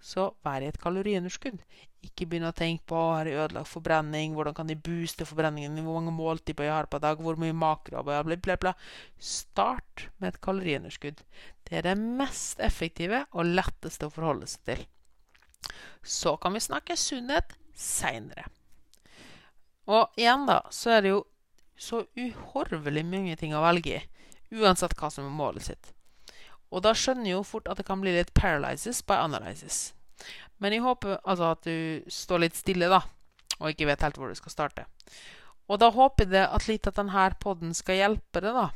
så 0.00 0.30
vær 0.44 0.64
i 0.64 0.68
et 0.70 0.80
kaloriunderskudd. 0.80 1.60
Ikke 2.00 2.24
begynn 2.24 2.48
å 2.48 2.56
tenke 2.56 2.86
på 2.88 3.00
har 3.12 3.28
jeg 3.28 3.36
ødelagt 3.42 3.68
forbrenning, 3.68 4.32
hvordan 4.32 4.56
kan 4.56 4.70
de 4.70 4.76
booste 4.76 5.26
forbrenningen, 5.28 5.76
hvor 5.84 5.98
mange 5.98 6.14
måltider 6.16 6.64
jeg 6.64 6.72
har 6.72 6.88
på 6.88 7.00
dag, 7.02 7.20
hvor 7.20 7.36
mye 7.40 7.56
makro 7.56 8.00
bla, 8.06 8.22
bla, 8.24 8.56
bla. 8.56 8.72
Start 9.20 10.06
med 10.16 10.32
et 10.32 10.40
kaloriunderskudd. 10.44 11.20
Det 11.68 11.76
er 11.76 11.90
det 11.90 11.98
mest 12.00 12.62
effektive 12.64 13.26
og 13.30 13.52
letteste 13.52 14.08
å 14.08 14.14
forholde 14.14 14.48
seg 14.48 14.64
til. 14.72 14.86
Så 16.00 16.38
kan 16.40 16.56
vi 16.56 16.64
snakke 16.64 16.96
sunnhet 16.96 17.52
seinere. 17.76 18.48
Og 19.90 20.16
igjen, 20.16 20.46
da, 20.48 20.62
så 20.72 20.96
er 20.96 21.04
det 21.04 21.12
jo 21.12 21.20
så 21.80 22.02
uhorvelig 22.16 23.04
mange 23.08 23.36
ting 23.40 23.52
å 23.56 23.62
velge 23.64 23.98
i, 23.98 24.00
uansett 24.50 24.96
hva 24.98 25.10
som 25.12 25.26
er 25.26 25.34
målet 25.34 25.68
sitt. 25.70 25.92
Og 26.70 26.84
da 26.86 26.94
skjønner 26.94 27.30
jeg 27.30 27.38
jo 27.38 27.46
fort 27.46 27.68
at 27.70 27.80
det 27.80 27.86
kan 27.88 28.02
bli 28.02 28.14
litt 28.14 28.32
paralysis 28.34 29.02
by 29.06 29.18
analysis. 29.24 29.92
Men 30.62 30.74
jeg 30.74 30.84
håper 30.84 31.18
altså 31.24 31.52
at 31.54 31.66
du 31.66 32.10
står 32.12 32.44
litt 32.44 32.58
stille, 32.58 32.90
da, 32.92 33.00
og 33.58 33.72
ikke 33.72 33.88
vet 33.88 34.02
helt 34.04 34.18
hvor 34.20 34.30
du 34.30 34.38
skal 34.38 34.54
starte. 34.54 34.86
Og 35.70 35.80
da 35.80 35.90
håper 35.94 36.28
jeg 36.30 36.46
at 36.46 36.66
litt 36.68 36.88
at 36.90 36.98
denne 36.98 37.28
poden 37.42 37.74
skal 37.76 37.98
hjelpe 37.98 38.42
deg, 38.42 38.54
da. 38.54 38.68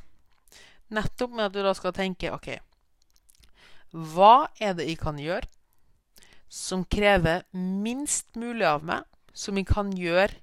Nettopp 0.94 1.34
med 1.34 1.48
at 1.48 1.54
du 1.54 1.62
da 1.64 1.74
skal 1.76 1.94
tenke 1.96 2.32
OK, 2.34 2.54
hva 3.94 4.48
er 4.62 4.74
det 4.74 4.88
jeg 4.88 4.98
kan 4.98 5.18
gjøre 5.22 5.46
som 6.50 6.84
krever 6.86 7.44
minst 7.54 8.34
mulig 8.38 8.66
av 8.66 8.82
meg, 8.86 9.06
som 9.34 9.58
jeg 9.58 9.68
kan 9.70 9.92
gjøre 9.94 10.34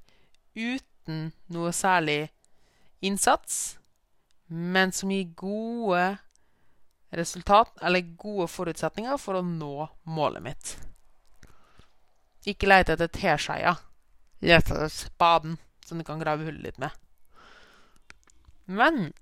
uten 0.55 1.31
noe 1.51 1.71
særlig 1.75 2.31
innsats, 3.03 3.77
men 4.51 4.91
som 4.91 5.11
gir 5.11 5.31
gode 5.39 6.17
resultat, 7.15 7.71
eller 7.81 8.15
gode 8.19 8.47
forutsetninger 8.51 9.17
for 9.19 9.39
å 9.39 9.45
nå 9.45 9.87
målet 10.03 10.43
mitt. 10.43 10.73
Ikke 12.47 12.67
lete 12.67 12.97
etter 12.97 13.07
teskeia. 13.07 13.77
lete 14.41 14.73
etter 14.73 14.89
spaden 14.89 15.57
som 15.85 15.97
du 15.97 16.03
kan 16.03 16.19
grave 16.19 16.43
hullet 16.43 16.63
ditt 16.63 16.79
med. 16.79 16.91
Men 18.65 19.13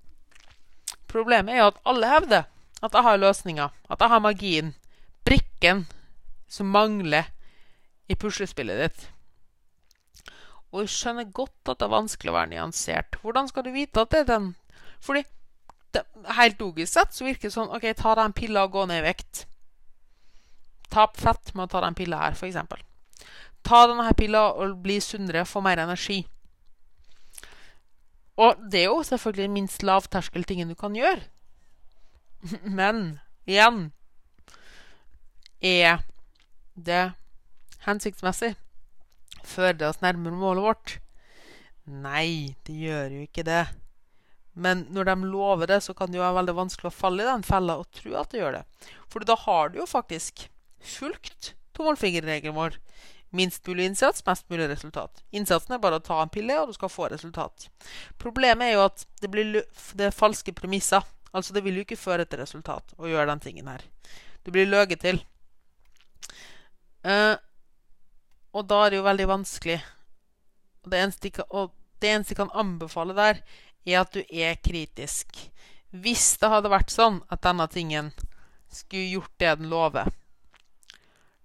problemet 1.06 1.54
er 1.54 1.58
jo 1.60 1.70
at 1.70 1.80
alle 1.84 2.10
hevder 2.10 2.44
at 2.80 2.94
jeg 2.94 3.04
har 3.04 3.18
løsninga, 3.20 3.70
at 3.90 4.00
jeg 4.00 4.08
har 4.08 4.22
magien, 4.24 4.74
brikken 5.26 5.84
som 6.48 6.70
mangler 6.72 7.28
i 8.08 8.16
puslespillet 8.16 8.80
ditt. 8.80 9.04
Og 10.70 10.84
jeg 10.84 10.94
skjønner 10.94 11.30
godt 11.34 11.70
at 11.70 11.78
det 11.78 11.86
er 11.86 11.94
vanskelig 11.94 12.32
å 12.32 12.38
være 12.38 12.52
nyansert. 12.54 13.18
Hvordan 13.22 13.50
skal 13.50 13.66
du 13.66 13.72
vite 13.74 14.02
at 14.02 14.14
det 14.14 14.24
er 14.24 14.30
den? 14.30 14.50
Fordi 15.00 15.24
det, 15.94 16.04
helt 16.36 16.60
logisk 16.60 16.92
sett 16.92 17.14
så 17.14 17.26
virker 17.26 17.48
det 17.48 17.56
sånn 17.56 17.72
OK, 17.74 17.86
ta 17.98 18.14
den 18.18 18.34
pilla 18.36 18.66
og 18.66 18.76
gå 18.76 18.86
ned 18.88 19.02
i 19.02 19.08
vekt. 19.08 19.44
Tap 20.90 21.18
fett 21.20 21.54
med 21.54 21.68
å 21.68 21.72
ta 21.72 21.82
den 21.84 21.96
pilla 21.98 22.20
her, 22.24 22.36
f.eks. 22.36 22.58
Ta 23.66 23.80
denne 23.86 24.12
pilla 24.18 24.48
og 24.52 24.78
bli 24.84 24.98
sunnere, 25.04 25.46
få 25.46 25.62
mer 25.64 25.82
energi. 25.82 26.22
Og 28.40 28.60
det 28.72 28.84
er 28.84 28.88
jo 28.88 29.02
selvfølgelig 29.04 29.46
den 29.46 29.56
minst 29.58 29.84
lavterskeltingen 29.84 30.70
du 30.72 30.76
kan 30.78 30.96
gjøre. 30.96 31.26
Men 32.80 33.20
igjen 33.44 33.90
Er 35.60 36.00
det 36.74 37.12
hensiktsmessig? 37.84 38.54
Fører 39.44 39.76
det 39.76 39.88
oss 39.90 40.00
nærmere 40.00 40.32
målet 40.32 40.64
vårt? 40.64 40.94
Nei, 41.84 42.56
det 42.64 42.78
gjør 42.80 43.12
jo 43.18 43.26
ikke 43.26 43.44
det. 43.44 43.66
Men 44.52 44.84
når 44.90 45.10
de 45.10 45.30
lover 45.30 45.70
det, 45.70 45.80
så 45.84 45.94
kan 45.94 46.10
det 46.10 46.18
jo 46.18 46.24
være 46.24 46.40
veldig 46.40 46.56
vanskelig 46.58 46.90
å 46.90 46.94
falle 46.94 47.24
i 47.24 47.28
den 47.30 47.46
fella 47.46 47.78
og 47.80 47.90
tro 47.94 48.16
at 48.18 48.32
det 48.32 48.42
gjør 48.42 48.58
det. 48.58 48.64
For 49.10 49.26
da 49.26 49.36
har 49.46 49.70
du 49.70 49.80
jo 49.80 49.88
faktisk 49.88 50.48
fulgt 50.80 51.54
tommelfingerregelen 51.76 52.56
vår. 52.56 52.78
Minst 53.30 53.66
mulig 53.66 53.86
innsats, 53.86 54.24
mest 54.26 54.48
mulig 54.50 54.66
resultat. 54.72 55.22
Innsatsen 55.30 55.76
er 55.76 55.82
bare 55.82 56.00
å 56.00 56.02
ta 56.02 56.18
en 56.22 56.32
pille, 56.32 56.56
og 56.58 56.72
du 56.72 56.74
skal 56.74 56.90
få 56.90 57.06
resultat. 57.12 57.68
Problemet 58.18 58.66
er 58.66 58.74
jo 58.74 58.86
at 58.88 59.06
det 59.22 59.30
blir 59.30 59.60
det 59.94 60.08
er 60.08 60.16
falske 60.16 60.54
premisser. 60.56 61.06
Altså, 61.30 61.54
det 61.54 61.62
vil 61.62 61.78
jo 61.78 61.84
ikke 61.86 62.00
føre 62.00 62.26
til 62.26 62.42
resultat 62.42 62.96
å 62.98 63.06
gjøre 63.06 63.30
den 63.30 63.44
tingen 63.44 63.70
her. 63.70 63.84
Du 64.42 64.50
blir 64.50 64.66
løyet 64.66 64.98
til. 65.04 65.22
Uh, 67.06 67.38
og 68.50 68.66
da 68.66 68.82
er 68.82 68.90
det 68.90 68.98
jo 68.98 69.06
veldig 69.06 69.28
vanskelig. 69.30 69.78
Og 70.82 70.90
det 70.90 71.04
eneste 71.04 71.30
jeg 71.30 71.70
de 72.00 72.34
kan 72.34 72.50
anbefale 72.56 73.14
der, 73.14 73.42
er 73.90 74.02
at 74.02 74.14
du 74.14 74.22
er 74.22 74.58
kritisk. 74.62 75.36
Hvis 75.90 76.36
det 76.40 76.50
hadde 76.52 76.70
vært 76.70 76.92
sånn 76.94 77.20
at 77.28 77.42
denne 77.42 77.66
tingen 77.70 78.12
skulle 78.70 79.10
gjort 79.16 79.32
det 79.42 79.54
den 79.58 79.70
lover, 79.72 80.10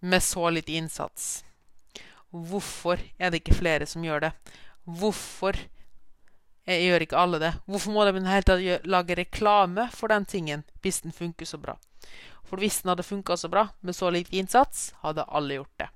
med 0.05 0.21
så 0.21 0.51
litt 0.53 0.69
innsats, 0.69 1.43
hvorfor 2.29 3.01
er 3.17 3.31
det 3.31 3.41
ikke 3.41 3.57
flere 3.57 3.87
som 3.89 4.03
gjør 4.05 4.27
det? 4.27 4.31
Hvorfor 4.85 5.57
gjør 6.65 7.05
ikke 7.05 7.17
alle 7.17 7.39
det? 7.41 7.51
Hvorfor 7.65 7.93
må 7.95 8.05
de 8.05 8.13
i 8.13 8.19
det 8.19 8.29
hele 8.29 8.49
tatt 8.49 8.87
lage 8.89 9.17
reklame 9.17 9.87
for 9.93 10.13
den 10.13 10.25
tingen 10.29 10.65
hvis 10.83 11.01
den 11.05 11.15
funker 11.15 11.49
så 11.49 11.57
bra? 11.61 11.77
For 12.45 12.61
hvis 12.61 12.83
den 12.83 12.91
hadde 12.93 13.05
funka 13.07 13.37
så 13.37 13.49
bra 13.49 13.67
med 13.81 13.97
så 13.97 14.11
lite 14.13 14.37
innsats, 14.37 14.91
hadde 15.01 15.25
alle 15.25 15.57
gjort 15.57 15.79
det. 15.81 15.89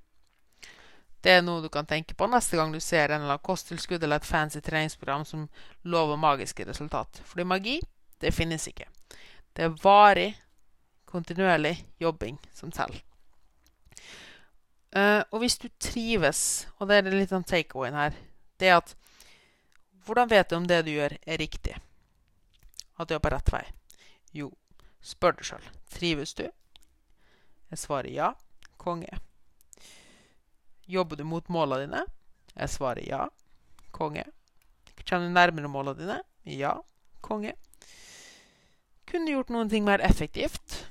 Det 1.22 1.34
er 1.36 1.42
noe 1.44 1.62
du 1.62 1.68
kan 1.72 1.88
tenke 1.88 2.16
på 2.16 2.28
neste 2.32 2.56
gang 2.56 2.72
du 2.72 2.80
ser 2.80 3.10
en 3.10 3.22
eller 3.22 3.36
annen 3.36 3.44
kosttilskudd 3.44 4.04
eller 4.04 4.22
et 4.22 4.28
fancy 4.28 4.62
treningsprogram 4.64 5.26
som 5.28 5.48
lover 5.84 6.20
magiske 6.20 6.66
resultat. 6.66 7.22
Fordi 7.28 7.44
magi, 7.44 7.80
det 8.24 8.32
finnes 8.32 8.68
ikke. 8.72 8.88
Det 9.54 9.66
er 9.68 9.76
varig, 9.84 10.32
kontinuerlig 11.10 11.76
jobbing 12.00 12.40
som 12.56 12.72
teller. 12.72 13.04
Uh, 14.96 15.22
og 15.30 15.44
hvis 15.44 15.60
du 15.62 15.68
trives, 15.78 16.68
og 16.80 16.90
det 16.90 16.98
er 16.98 17.12
litt 17.14 17.34
av 17.36 17.44
takeawayen 17.46 17.98
her, 18.00 18.16
det 18.58 18.72
er 18.72 18.80
at 18.82 18.96
Hvordan 20.10 20.30
vet 20.32 20.50
du 20.50 20.56
om 20.56 20.64
det 20.66 20.80
du 20.88 20.90
gjør, 20.90 21.14
er 21.22 21.38
riktig? 21.38 21.76
At 22.98 23.12
du 23.12 23.14
er 23.14 23.22
på 23.22 23.30
rett 23.30 23.52
vei? 23.54 23.62
Jo, 24.34 24.48
spør 25.06 25.36
deg 25.38 25.46
sjøl. 25.46 25.68
Trives 25.94 26.34
du? 26.34 26.48
Jeg 27.70 27.78
svarer 27.78 28.10
ja. 28.10 28.32
Konge. 28.82 29.20
Jobber 30.90 31.20
du 31.20 31.24
mot 31.24 31.50
målene 31.54 31.86
dine? 31.86 32.04
Jeg 32.56 32.74
svarer 32.74 33.06
ja. 33.06 33.28
Konge. 33.94 34.26
Kommer 35.06 35.28
du 35.28 35.36
nærmere 35.36 35.70
målene 35.70 36.00
dine? 36.00 36.22
Ja. 36.50 36.80
Konge. 37.22 37.54
Kunne 39.10 39.36
gjort 39.36 39.54
noen 39.54 39.70
ting 39.70 39.86
mer 39.86 40.02
effektivt? 40.06 40.88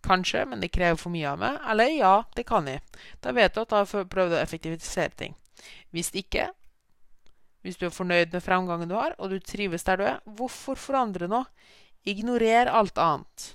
Kanskje, 0.00 0.46
men 0.48 0.64
det 0.64 0.72
krever 0.72 0.96
for 0.96 1.12
mye 1.12 1.28
av 1.28 1.38
meg. 1.40 1.60
Eller 1.68 1.92
ja, 1.92 2.14
det 2.36 2.46
kan 2.48 2.68
jeg. 2.68 2.80
Da 3.20 3.36
vet 3.36 3.54
du 3.54 3.62
at 3.62 3.76
jeg 3.76 3.92
har 3.92 4.10
prøvd 4.16 4.36
å 4.36 4.40
effektivisere 4.40 5.12
ting. 5.20 5.36
Hvis 5.92 6.08
ikke, 6.16 6.48
hvis 7.60 7.76
du 7.76 7.86
er 7.90 7.94
fornøyd 7.94 8.32
med 8.32 8.44
fremgangen 8.44 8.88
du 8.88 8.96
har, 8.96 9.16
og 9.20 9.32
du 9.32 9.40
trives 9.44 9.84
der 9.84 10.00
du 10.00 10.06
er, 10.08 10.20
hvorfor 10.24 10.80
forandre 10.80 11.28
noe? 11.28 11.44
Ignorer 12.08 12.72
alt 12.72 12.96
annet. 12.96 13.50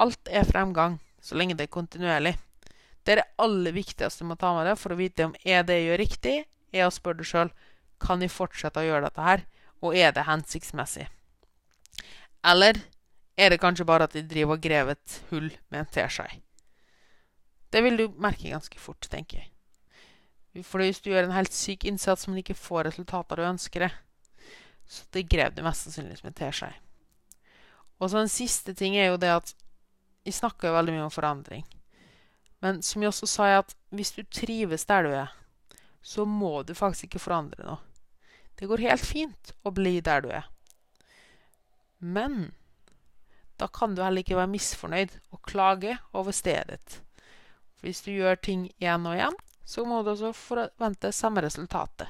Alt 0.00 0.30
er 0.32 0.48
fremgang, 0.48 0.96
så 1.20 1.36
lenge 1.36 1.58
det 1.58 1.68
er 1.68 1.76
kontinuerlig. 1.76 2.38
Det 3.04 3.14
er 3.14 3.22
det 3.22 3.30
aller 3.40 3.74
viktigste 3.74 4.24
du 4.24 4.30
må 4.30 4.36
ta 4.40 4.52
med 4.56 4.68
deg 4.68 4.78
for 4.78 4.92
å 4.92 4.98
vite 4.98 5.28
om 5.28 5.36
er 5.44 5.64
det 5.66 5.78
jeg 5.78 5.88
gjør 5.88 6.02
riktig, 6.02 6.36
er 6.72 6.86
å 6.86 6.94
spørre 6.94 7.22
deg 7.22 7.30
sjøl 7.30 7.52
kan 8.00 8.22
jeg 8.24 8.32
fortsette 8.32 8.80
å 8.80 8.86
gjøre 8.86 9.08
dette 9.08 9.24
her, 9.24 9.44
og 9.84 9.96
er 9.96 10.12
det 10.16 10.26
hensiktsmessig. 10.28 11.06
Eller 12.46 12.80
er 13.36 13.52
det 13.52 13.60
kanskje 13.60 13.86
bare 13.88 14.06
at 14.08 14.16
de 14.16 14.24
driver 14.26 14.56
og 14.56 14.64
graver 14.64 14.96
et 14.96 15.16
hull 15.30 15.48
med 15.72 15.82
en 15.82 15.90
teskje? 15.92 16.28
Det 17.70 17.82
vil 17.84 17.96
du 18.00 18.06
merke 18.20 18.50
ganske 18.50 18.80
fort, 18.80 19.06
tenker 19.12 19.42
jeg. 19.42 20.64
For 20.66 20.82
hvis 20.82 21.00
du 21.04 21.12
gjør 21.12 21.28
en 21.28 21.36
helt 21.36 21.54
syk 21.54 21.84
innsats, 21.86 22.26
men 22.26 22.40
ikke 22.40 22.58
får 22.58 22.88
resultater 22.88 23.38
du 23.38 23.46
ønsker 23.46 23.86
det, 23.86 23.90
så 24.90 25.04
det 25.14 25.28
graver 25.30 25.54
du 25.54 25.62
mest 25.62 25.86
sannsynlig 25.86 26.18
med 26.24 26.32
en 26.32 26.40
teskje. 26.40 26.72
Og 28.00 28.10
så 28.10 28.18
en 28.18 28.32
siste 28.32 28.74
ting 28.74 28.96
er 28.98 29.12
jo 29.12 29.20
det 29.20 29.30
at 29.30 29.52
vi 30.26 30.32
snakker 30.34 30.68
jo 30.68 30.76
veldig 30.76 30.96
mye 30.96 31.06
om 31.06 31.14
forandring. 31.14 31.62
Men 32.60 32.82
som 32.84 33.02
jeg 33.02 33.12
også 33.12 33.28
sa, 33.28 33.48
jeg 33.48 33.62
at 33.64 33.76
hvis 33.96 34.12
du 34.16 34.22
trives 34.28 34.84
der 34.88 35.06
du 35.06 35.14
er, 35.16 35.34
så 36.02 36.24
må 36.28 36.62
du 36.62 36.74
faktisk 36.76 37.08
ikke 37.08 37.22
forandre 37.24 37.64
noe. 37.64 37.80
Det 38.56 38.68
går 38.68 38.84
helt 38.84 39.04
fint 39.04 39.52
å 39.64 39.72
bli 39.72 40.00
der 40.04 40.24
du 40.24 40.28
er. 40.36 40.48
Men 42.00 42.52
da 43.60 43.68
kan 43.68 43.94
du 43.94 44.02
heller 44.04 44.24
ikke 44.24 44.36
være 44.36 44.52
misfornøyd 44.52 45.16
og 45.32 45.42
klage 45.48 45.96
over 46.16 46.32
stedet. 46.36 47.00
Hvis 47.80 48.02
du 48.04 48.12
gjør 48.12 48.40
ting 48.40 48.66
igjen 48.76 49.08
og 49.08 49.16
igjen, 49.16 49.36
så 49.64 49.84
må 49.88 50.02
du 50.02 50.12
også 50.12 50.32
forvente 50.36 51.12
samme 51.16 51.44
resultatet. 51.44 52.08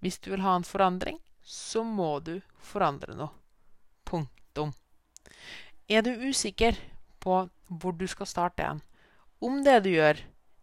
Hvis 0.00 0.20
du 0.20 0.30
vil 0.32 0.44
ha 0.44 0.54
en 0.56 0.64
forandring, 0.64 1.18
så 1.44 1.82
må 1.84 2.18
du 2.24 2.38
forandre 2.64 3.16
noe. 3.16 3.32
Punktum. 4.08 4.72
Er 5.88 6.04
du 6.06 6.12
usikker 6.28 6.78
på 7.20 7.42
hvor 7.68 7.96
du 7.96 8.06
skal 8.08 8.28
starte 8.28 8.64
igjen, 8.64 8.80
om 9.40 9.62
det 9.64 9.78
du 9.84 9.90
gjør, 9.92 10.20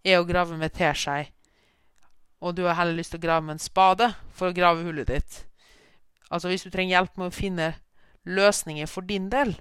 er 0.08 0.20
å 0.20 0.28
grave 0.28 0.58
med 0.60 0.74
teskje, 0.78 1.28
og 2.40 2.56
du 2.56 2.64
har 2.68 2.78
heller 2.78 2.98
lyst 3.00 3.16
til 3.16 3.20
å 3.22 3.26
grave 3.26 3.46
med 3.46 3.58
en 3.58 3.64
spade 3.64 4.12
for 4.38 4.50
å 4.50 4.56
grave 4.56 4.86
hullet 4.86 5.10
ditt. 5.10 5.40
Altså 6.30 6.52
hvis 6.52 6.66
du 6.66 6.70
trenger 6.70 6.98
hjelp 6.98 7.18
med 7.18 7.32
å 7.32 7.36
finne 7.36 7.72
løsninger 8.28 8.90
for 8.92 9.08
din 9.08 9.30
del 9.32 9.56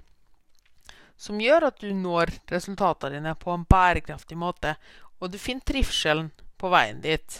som 1.17 1.41
gjør 1.41 1.71
at 1.71 1.81
du 1.81 1.89
når 1.97 2.31
resultatene 2.51 3.17
dine 3.17 3.33
på 3.41 3.49
en 3.49 3.65
bærekraftig 3.65 4.37
måte, 4.37 4.75
og 5.17 5.33
du 5.33 5.39
finner 5.41 5.65
trivselen 5.65 6.29
på 6.61 6.69
veien 6.69 7.01
dit, 7.01 7.39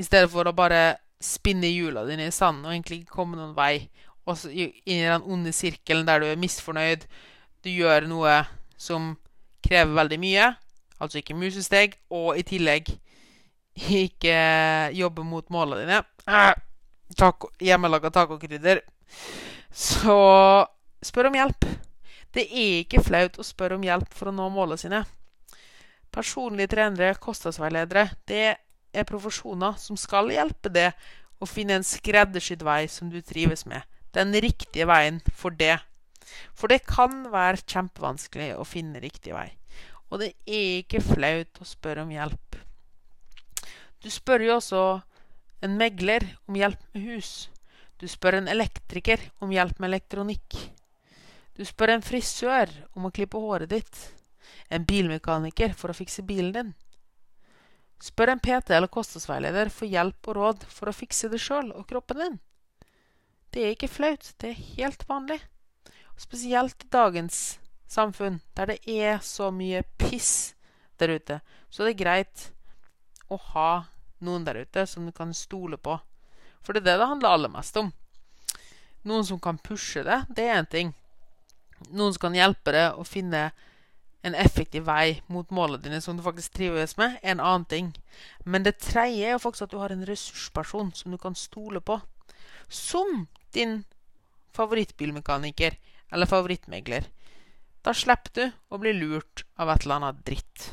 i 0.00 0.06
stedet 0.06 0.30
for 0.32 0.48
å 0.48 0.56
bare 0.56 0.96
spinne 1.20 1.68
hjula 1.68 2.06
dine 2.08 2.28
i 2.30 2.34
sanden 2.34 2.64
og 2.64 2.72
egentlig 2.72 3.02
ikke 3.02 3.18
komme 3.18 3.36
noen 3.36 3.56
vei, 3.56 3.90
og 4.28 4.40
inn 4.48 4.72
i 4.84 5.02
den 5.04 5.26
onde 5.28 5.52
sirkelen 5.56 6.06
der 6.08 6.22
du 6.22 6.28
er 6.30 6.40
misfornøyd, 6.40 7.04
du 7.64 7.70
gjør 7.72 8.08
noe 8.08 8.40
som 8.80 9.14
krever 9.64 9.96
veldig 9.98 10.18
mye, 10.22 10.48
altså 10.98 11.20
ikke 11.20 11.36
musesteg, 11.38 11.96
og 12.10 12.38
i 12.38 12.44
tillegg 12.46 12.90
ikke 13.78 14.38
jobbe 14.98 15.24
mot 15.26 15.46
målene 15.54 15.84
dine. 15.84 16.00
Ah, 16.26 16.54
taco, 17.16 17.52
hjemmelaga 17.62 18.10
tacokrydder. 18.14 18.82
Så 19.70 20.18
spør 21.04 21.30
om 21.30 21.38
hjelp. 21.38 21.68
Det 22.34 22.44
er 22.44 22.82
ikke 22.82 23.02
flaut 23.04 23.38
å 23.38 23.46
spørre 23.46 23.78
om 23.78 23.86
hjelp 23.86 24.10
for 24.14 24.30
å 24.30 24.34
nå 24.34 24.48
målene 24.52 24.80
sine. 24.80 25.04
Personlige 26.12 26.72
trenere, 26.74 27.16
kostnadsveiledere, 27.20 28.08
det 28.28 28.56
er 28.92 29.08
profesjoner 29.08 29.76
som 29.80 29.96
skal 30.00 30.32
hjelpe 30.32 30.72
deg 30.72 30.96
å 31.38 31.46
finne 31.46 31.78
en 31.78 31.86
skreddersydd 31.86 32.64
vei 32.66 32.82
som 32.90 33.12
du 33.12 33.20
trives 33.22 33.64
med. 33.68 33.84
Den 34.16 34.32
riktige 34.32 34.88
veien 34.88 35.20
for 35.36 35.54
det. 35.54 35.76
For 36.56 36.70
det 36.72 36.82
kan 36.88 37.28
være 37.32 37.62
kjempevanskelig 37.64 38.54
å 38.58 38.66
finne 38.68 39.00
riktig 39.04 39.36
vei. 39.36 39.48
Og 40.08 40.22
det 40.22 40.32
er 40.48 40.80
ikke 40.80 41.02
flaut 41.04 41.60
å 41.60 41.68
spørre 41.68 42.04
om 42.06 42.12
hjelp. 42.12 42.58
Du 44.02 44.08
spør 44.12 44.44
jo 44.46 44.56
også 44.56 44.82
en 45.64 45.76
megler 45.78 46.24
om 46.46 46.56
hjelp 46.56 46.80
med 46.94 47.08
hus. 47.10 47.48
Du 47.98 48.06
spør 48.08 48.38
en 48.38 48.50
elektriker 48.50 49.20
om 49.42 49.52
hjelp 49.52 49.80
med 49.82 49.90
elektronikk. 49.90 50.54
Du 51.58 51.64
spør 51.66 51.96
en 51.96 52.04
frisør 52.06 52.70
om 52.94 53.08
å 53.08 53.12
klippe 53.14 53.40
håret 53.42 53.72
ditt. 53.72 54.04
En 54.70 54.84
bilmekaniker 54.86 55.74
for 55.76 55.90
å 55.90 55.96
fikse 55.98 56.22
bilen 56.22 56.52
din. 56.54 56.74
Spør 57.98 58.30
en 58.30 58.42
PT 58.42 58.76
eller 58.76 58.92
kostholdsveileder 58.94 59.72
for 59.74 59.90
hjelp 59.90 60.30
og 60.30 60.38
råd 60.38 60.66
for 60.70 60.88
å 60.90 60.94
fikse 60.94 61.30
det 61.32 61.40
sjøl 61.42 61.72
og 61.74 61.88
kroppen 61.90 62.22
din. 62.22 62.36
Det 63.50 63.64
er 63.64 63.74
ikke 63.74 63.90
flaut, 63.90 64.30
det 64.38 64.52
er 64.52 64.66
helt 64.76 65.02
vanlig. 65.08 65.40
Spesielt 66.18 66.84
i 66.84 66.92
dagens 66.92 67.58
samfunn, 67.88 68.40
der 68.54 68.72
det 68.72 68.78
er 68.86 69.22
så 69.24 69.50
mye 69.54 69.82
piss 69.98 70.54
der 70.98 71.14
ute, 71.16 71.40
så 71.70 71.84
det 71.84 71.94
er 71.94 72.02
greit 72.02 72.48
å 73.28 73.38
ha 73.52 73.70
noen 74.24 74.44
der 74.46 74.62
ute 74.64 74.86
som 74.86 75.06
du 75.06 75.12
kan 75.14 75.34
stole 75.34 75.78
på. 75.78 75.98
For 76.62 76.74
det 76.74 76.82
er 76.82 76.92
det 76.92 76.98
det 77.02 77.10
handler 77.10 77.36
aller 77.36 77.52
mest 77.52 77.76
om. 77.80 77.92
Noen 79.08 79.24
som 79.24 79.40
kan 79.40 79.60
pushe 79.62 80.02
det, 80.04 80.24
det 80.34 80.44
er 80.44 80.58
én 80.58 80.68
ting. 80.68 80.92
Noen 81.90 82.12
som 82.14 82.26
kan 82.26 82.36
hjelpe 82.36 82.74
deg 82.74 82.98
å 82.98 83.06
finne 83.06 83.50
en 84.26 84.34
effektiv 84.34 84.88
vei 84.88 85.20
mot 85.30 85.50
målene 85.54 85.82
dine 85.84 86.00
som 86.02 86.18
du 86.18 86.24
faktisk 86.24 86.56
trives 86.58 86.96
med, 86.98 87.20
er 87.22 87.36
en 87.36 87.44
annen 87.44 87.66
ting. 87.70 87.92
Men 88.44 88.66
det 88.66 88.80
tredje 88.82 89.28
er 89.28 89.36
jo 89.36 89.42
faktisk 89.44 89.68
at 89.68 89.74
du 89.74 89.78
har 89.78 89.94
en 89.94 90.06
ressursperson 90.08 90.90
som 90.98 91.14
du 91.14 91.18
kan 91.22 91.38
stole 91.38 91.80
på. 91.80 92.00
Som 92.68 93.28
din 93.54 93.84
favorittbilmekaniker 94.56 95.78
eller 96.12 96.26
favorittmegler. 96.26 97.06
Da 97.88 97.94
slipper 97.96 98.34
du 98.36 98.42
å 98.68 98.76
bli 98.76 98.90
lurt 98.92 99.46
av 99.56 99.70
et 99.72 99.86
eller 99.86 99.96
annet 99.96 100.18
dritt. 100.26 100.64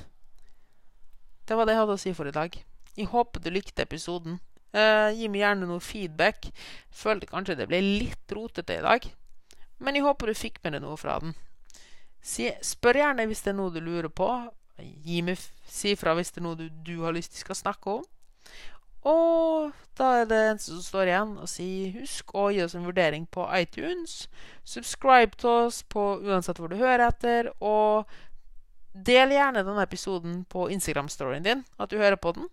Det 1.48 1.56
var 1.56 1.64
det 1.64 1.78
jeg 1.78 1.80
hadde 1.80 1.96
å 1.96 2.02
si 2.02 2.12
for 2.18 2.28
i 2.28 2.34
dag. 2.36 2.58
Jeg 2.92 3.08
håper 3.08 3.40
du 3.40 3.48
likte 3.56 3.86
episoden. 3.86 4.42
Eh, 4.76 5.14
gi 5.16 5.30
meg 5.32 5.46
gjerne 5.46 5.70
noe 5.70 5.80
feedback. 5.80 6.50
Følte 6.92 7.30
kanskje 7.30 7.56
det 7.56 7.70
ble 7.72 7.80
litt 7.80 8.36
rotete 8.36 8.76
i 8.76 8.84
dag. 8.84 9.08
Men 9.80 9.96
jeg 9.96 10.04
håper 10.04 10.28
du 10.28 10.36
fikk 10.36 10.60
med 10.66 10.76
deg 10.76 10.84
noe 10.84 11.00
fra 11.00 11.16
den. 11.24 11.32
Si, 12.20 12.50
spør 12.60 13.00
gjerne 13.00 13.30
hvis 13.32 13.46
det 13.46 13.54
er 13.54 13.60
noe 13.62 13.72
du 13.72 13.80
lurer 13.80 14.12
på. 14.12 14.28
Gi 14.84 15.22
meg, 15.24 15.40
si 15.72 15.96
fra 15.96 16.18
hvis 16.20 16.36
det 16.36 16.44
er 16.44 16.48
noe 16.50 16.60
du, 16.60 16.68
du 16.68 16.98
har 17.06 17.16
lyst 17.16 17.32
til 17.32 17.46
skal 17.46 17.62
snakke 17.62 17.96
om. 18.02 18.04
Og 19.06 19.74
da 20.00 20.08
er 20.20 20.30
det 20.30 20.38
eneste 20.50 20.74
som 20.74 20.84
står 20.84 21.12
igjen 21.12 21.34
å 21.40 21.48
si 21.50 21.68
husk 21.96 22.34
å 22.36 22.48
gi 22.54 22.64
oss 22.66 22.74
en 22.76 22.88
vurdering 22.88 23.28
på 23.32 23.46
iTunes. 23.54 24.26
Subscribe 24.68 25.38
til 25.38 25.68
oss 25.68 25.84
på 25.88 26.04
uansett 26.26 26.60
hvor 26.60 26.74
du 26.74 26.80
hører 26.80 27.08
etter. 27.08 27.52
Og 27.62 28.10
del 28.96 29.36
gjerne 29.36 29.64
denne 29.64 29.86
episoden 29.86 30.42
på 30.50 30.70
Instagram-storyen 30.74 31.46
din, 31.46 31.66
at 31.78 31.92
du 31.92 32.00
hører 32.02 32.18
på 32.20 32.34
den. 32.38 32.50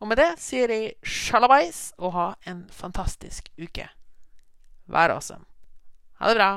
Og 0.00 0.08
med 0.10 0.20
det 0.20 0.32
sier 0.40 0.72
jeg 0.72 0.96
sjalabais 1.04 1.90
og 1.96 2.16
ha 2.16 2.28
en 2.48 2.64
fantastisk 2.72 3.52
uke. 3.60 3.88
Vær 4.86 5.14
awesome. 5.14 5.44
Ha 6.20 6.32
det 6.32 6.40
bra. 6.40 6.50